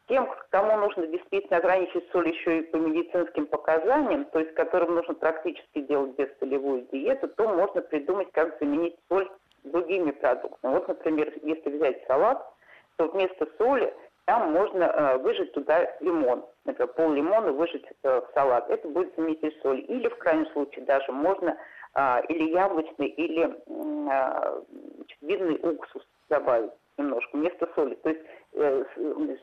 [0.09, 5.14] Тем, кому нужно действительно ограничить соль еще и по медицинским показаниям, то есть которым нужно
[5.14, 9.28] практически делать бессолевую диету, то можно придумать, как заменить соль
[9.64, 10.74] другими продуктами.
[10.74, 12.56] Вот, например, если взять салат,
[12.97, 13.92] то вместо соли
[14.26, 16.44] там можно э, выжать туда лимон.
[16.64, 18.68] Например, пол лимона выжать э, в салат.
[18.70, 19.82] Это будет заменитель соли.
[19.82, 21.57] Или в крайнем случае даже можно
[21.94, 24.62] э, или яблочный, или э,
[25.20, 27.94] винный уксус добавить немножко вместо соли.
[27.97, 28.22] То есть
[28.55, 28.84] э,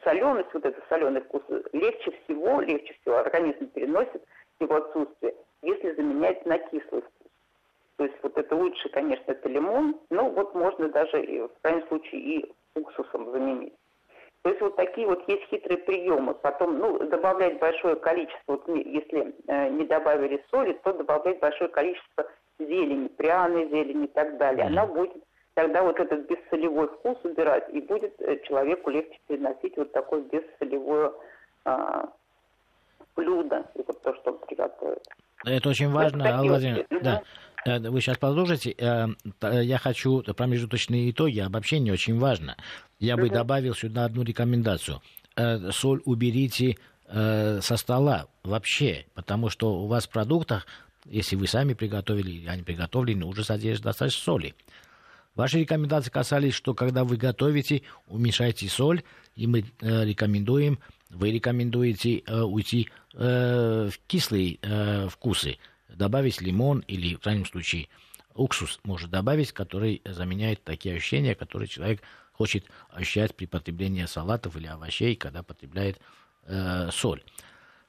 [0.04, 4.22] соленость, вот этот соленый вкус, легче всего, легче всего организм переносит
[4.60, 7.30] его отсутствие, если заменять на кислый вкус.
[7.96, 12.22] То есть вот это лучше, конечно, это лимон, но вот можно даже в крайнем случае
[12.22, 13.74] и уксусом заменить.
[14.44, 16.34] То есть вот такие вот есть хитрые приемы.
[16.34, 22.28] Потом, ну, добавлять большое количество, вот если э, не добавили соли, то добавлять большое количество
[22.60, 24.66] зелени, пряной зелени и так далее.
[24.66, 25.14] Она будет
[25.54, 31.14] тогда вот этот бессолевой вкус убирать, и будет э, человеку легче переносить вот такое бессолевое
[31.66, 32.04] э,
[33.16, 35.08] блюдо, и вот то, что он приготовит.
[35.46, 37.00] Это очень важно, Алла Владимировна.
[37.02, 37.22] Да.
[37.66, 38.76] Э, вы сейчас продолжите.
[38.78, 39.08] Э,
[39.64, 42.58] я хочу промежуточные итоги, обобщение очень важно.
[43.00, 45.02] Я бы добавил сюда одну рекомендацию.
[45.36, 50.66] Э, соль уберите со стола вообще, потому что у вас в продуктах,
[51.06, 54.56] если вы сами приготовили или они приготовлены, уже содержит достаточно соли.
[55.36, 59.04] Ваши рекомендации касались, что когда вы готовите, уменьшайте соль,
[59.36, 60.80] и мы рекомендуем,
[61.12, 64.58] вы рекомендуете уйти в кислые
[65.10, 65.58] вкусы
[65.94, 67.88] добавить лимон или, в крайнем случае,
[68.34, 72.02] уксус может добавить, который заменяет такие ощущения, которые человек
[72.34, 76.00] хочет ощущать при потреблении салатов или овощей, когда потребляет
[76.46, 77.24] э, соль.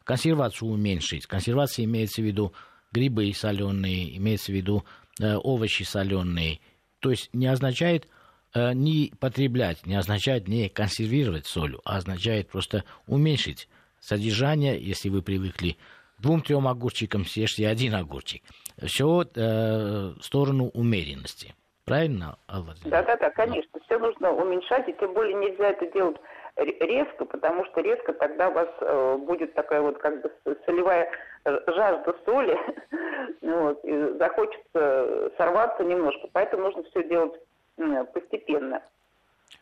[0.04, 1.26] Консервацию уменьшить.
[1.26, 2.52] Консервация имеется в виду
[2.92, 4.84] грибы соленые, имеется в виду
[5.20, 6.60] э, овощи соленые.
[7.00, 8.06] То есть не означает
[8.54, 15.22] э, не потреблять, не означает не консервировать солью, а означает просто уменьшить содержание, если вы
[15.22, 15.78] привыкли
[16.18, 18.42] двум-трем огурчикам, съешьте один огурчик.
[18.82, 21.54] Все э, в сторону умеренности.
[21.84, 22.74] Правильно, Алла?
[22.84, 23.78] Да, да, да, конечно.
[23.84, 26.16] Все нужно уменьшать, и тем более нельзя это делать
[26.56, 30.32] резко, потому что резко тогда у вас э, будет такая вот как бы
[30.64, 31.10] солевая
[31.44, 32.58] жажда соли,
[33.42, 37.34] вот, и захочется сорваться немножко, поэтому нужно все делать
[37.76, 38.82] э, постепенно.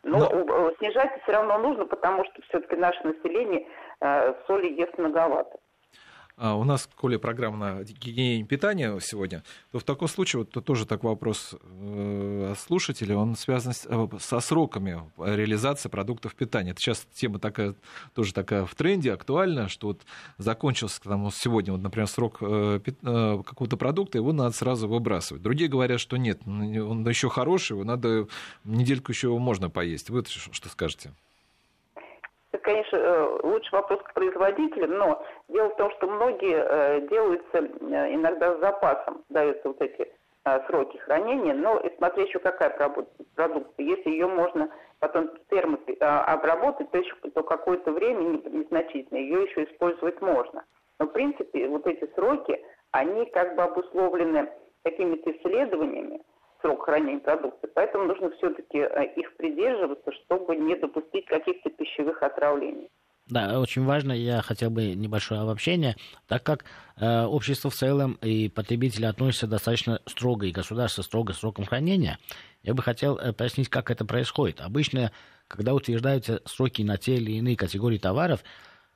[0.04, 3.66] Но, Но снижать все равно нужно, потому что все-таки наше население
[4.00, 5.58] э, соли ест многовато.
[6.36, 10.60] А у нас, коли программа на гигиене питания сегодня, то в таком случае, вот то
[10.60, 16.70] тоже такой вопрос э, слушателя, он связан с, э, со сроками реализации продуктов питания.
[16.70, 17.74] Это сейчас тема такая,
[18.14, 20.02] тоже такая в тренде, актуальна, что вот
[20.38, 25.42] закончился там, сегодня, вот, например, срок э, какого-то продукта, его надо сразу выбрасывать.
[25.42, 28.26] Другие говорят, что нет, он еще хороший, его надо
[28.64, 30.08] недельку еще его можно поесть.
[30.10, 31.12] Вы что скажете?
[32.62, 38.14] Конечно, э, лучше вопрос к производителям, но дело в том, что многие э, делаются э,
[38.14, 40.10] иногда с запасом, даются вот эти
[40.66, 43.76] сроки хранения, но и смотря еще какая продукция.
[43.78, 50.20] Если ее можно потом термо обработать, то, еще, то какое-то время незначительное ее еще использовать
[50.20, 50.64] можно.
[50.98, 52.60] Но, в принципе, вот эти сроки,
[52.90, 54.50] они как бы обусловлены
[54.82, 56.22] какими-то исследованиями,
[56.62, 57.68] срок хранения продукции.
[57.74, 62.88] Поэтому нужно все-таки э, их придерживаться, чтобы не допустить каких-то пищевых отравлений.
[63.28, 65.96] Да, очень важно, я хотел бы небольшое обобщение,
[66.26, 66.64] так как
[66.96, 72.18] э, общество в целом и потребители относятся достаточно строго, и государство строго к срокам хранения,
[72.62, 74.60] я бы хотел э, пояснить, как это происходит.
[74.60, 75.12] Обычно,
[75.46, 78.42] когда утверждаются сроки на те или иные категории товаров,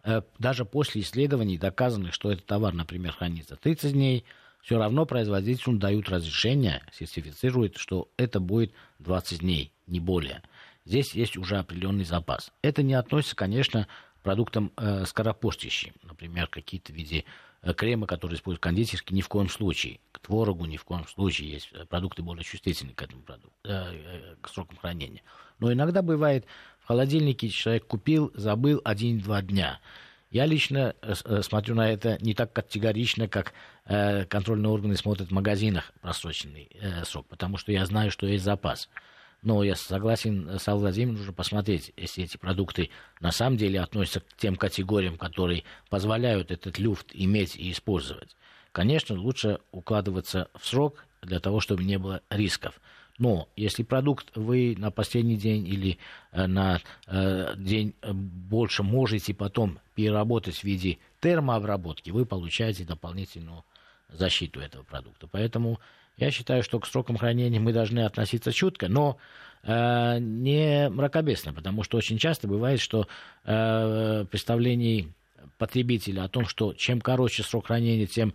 [0.05, 4.25] э, даже после исследований доказано, что этот товар, например, хранится 30 дней,
[4.67, 10.43] все равно производителю дают разрешение, сертифицируют, что это будет 20 дней, не более.
[10.85, 12.51] Здесь есть уже определенный запас.
[12.63, 13.87] Это не относится, конечно,
[14.19, 17.25] к продуктам э, скоропортящим, например, какие-то в виде
[17.63, 20.01] э, крема, которые используют кондитерские, ни в коем случае.
[20.11, 23.71] К творогу ни в коем случае есть э, продукты более чувствительные к этому продукту, э,
[23.71, 25.23] э, к срокам хранения.
[25.61, 26.45] Но иногда бывает,
[26.81, 29.79] в холодильнике человек купил, забыл один-два дня–
[30.37, 33.55] я лично э, э, смотрю на это не так категорично, как
[33.87, 36.69] э, контрольные органы смотрят в магазинах просроченный
[37.05, 38.91] срок, потому что я знаю, что есть запас.
[39.41, 44.37] Но я согласен с Аллой нужно посмотреть, если эти продукты на самом деле относятся к
[44.37, 48.37] тем категориям, которые позволяют этот люфт иметь и использовать.
[48.73, 52.79] Конечно, лучше укладываться в срок для того, чтобы не было рисков.
[53.19, 55.99] Но если продукт вы на последний день или
[56.33, 63.65] э, на э, день больше можете потом переработать в виде термообработки, вы получаете дополнительную
[64.09, 65.29] защиту этого продукта.
[65.31, 65.81] Поэтому
[66.17, 69.19] я считаю, что к срокам хранения мы должны относиться чутко, но
[69.63, 73.07] э, не мракобесно, потому что очень часто бывает, что
[73.45, 75.09] э, представление
[75.59, 78.35] потребителя о том, что чем короче срок хранения, тем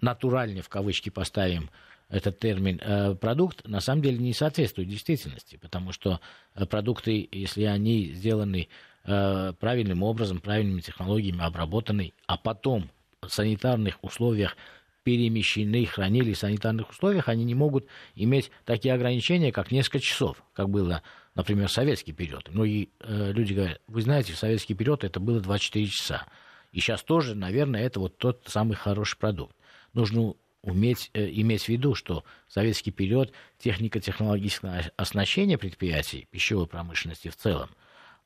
[0.00, 1.70] натуральнее в кавычки поставим
[2.10, 6.20] этот термин э, продукт на самом деле не соответствует действительности, потому что
[6.54, 8.68] э, продукты, если они сделаны
[9.04, 12.90] э, правильным образом, правильными технологиями обработаны, а потом
[13.22, 14.56] в санитарных условиях
[15.04, 20.68] перемещены, хранили в санитарных условиях, они не могут иметь такие ограничения, как несколько часов, как
[20.68, 21.02] было,
[21.34, 22.48] например, в советский период.
[22.52, 26.26] Ну и э, люди говорят, вы знаете, в советский период это было 24 часа.
[26.72, 29.56] И сейчас тоже, наверное, это вот тот самый хороший продукт.
[29.92, 37.28] Нужно уметь э, иметь в виду, что в советский период технико-технологическое оснащение предприятий пищевой промышленности
[37.28, 37.70] в целом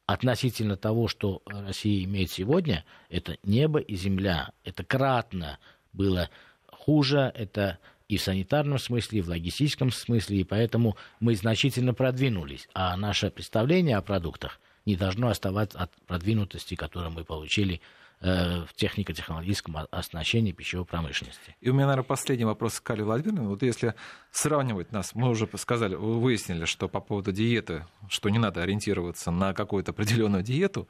[0.07, 4.51] относительно того, что Россия имеет сегодня, это небо и земля.
[4.65, 5.59] Это кратно
[5.93, 6.31] было
[6.71, 7.79] хуже, это
[8.09, 12.69] и в санитарном смысле, и в логистическом смысле, и поэтому мы значительно продвинулись.
[12.75, 17.81] А наше представление о продуктах не должно оставаться от продвинутости, которую мы получили
[18.21, 21.57] в технико-технологическом оснащении пищевой промышленности.
[21.61, 23.49] И у меня, наверное, последний вопрос к Кале Владимировне.
[23.49, 23.95] Вот если
[24.31, 29.53] сравнивать нас, мы уже сказали, выяснили, что по поводу диеты, что не надо ориентироваться на
[29.53, 30.89] какую-то определенную диету,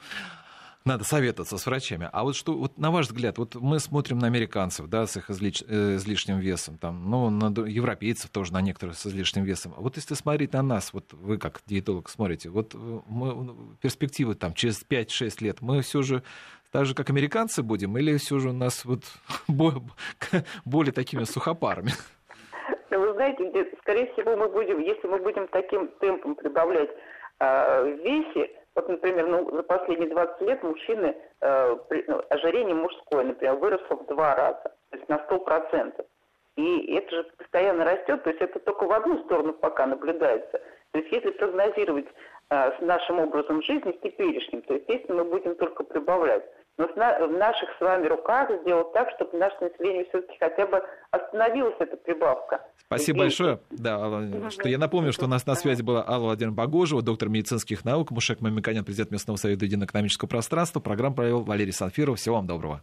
[0.84, 2.08] надо советоваться с врачами.
[2.12, 5.30] А вот что, вот на ваш взгляд, вот мы смотрим на американцев, да, с их
[5.30, 9.72] излиш, э, излишним весом, там, ну, на европейцев тоже, на некоторых с излишним весом.
[9.76, 14.34] А вот если смотреть на нас, вот вы как диетолог смотрите, вот э, мы, перспективы
[14.34, 16.22] там через 5-6 лет, мы все же
[16.74, 19.02] так же, как американцы будем, или все же у нас вот
[20.64, 21.90] более такими сухопарами?
[22.90, 26.90] Вы знаете, скорее всего, мы будем, если мы будем таким темпом прибавлять
[27.38, 33.22] э, весе, вот, например, ну, за последние 20 лет мужчины, э, при, ну, ожирение мужское,
[33.22, 36.04] например, выросло в два раза, то есть на 100%.
[36.56, 40.60] И это же постоянно растет, то есть это только в одну сторону пока наблюдается.
[40.90, 42.06] То есть если прогнозировать
[42.50, 46.44] э, с нашим образом жизни, с теперешним, то естественно мы будем только прибавлять.
[46.76, 51.76] Но в наших с вами руках сделать так, чтобы наше население все-таки хотя бы остановилась
[51.78, 52.60] эта прибавка.
[52.86, 53.60] Спасибо большое.
[53.70, 57.28] Да, Алла, что я напомню, что у нас на связи была Алла Владимировна Богожева, доктор
[57.28, 60.80] медицинских наук, Мушек Мамиканян, президент Местного совета единоэкономического пространства.
[60.80, 62.18] Программу провел Валерий Санфиров.
[62.18, 62.72] Всего вам доброго.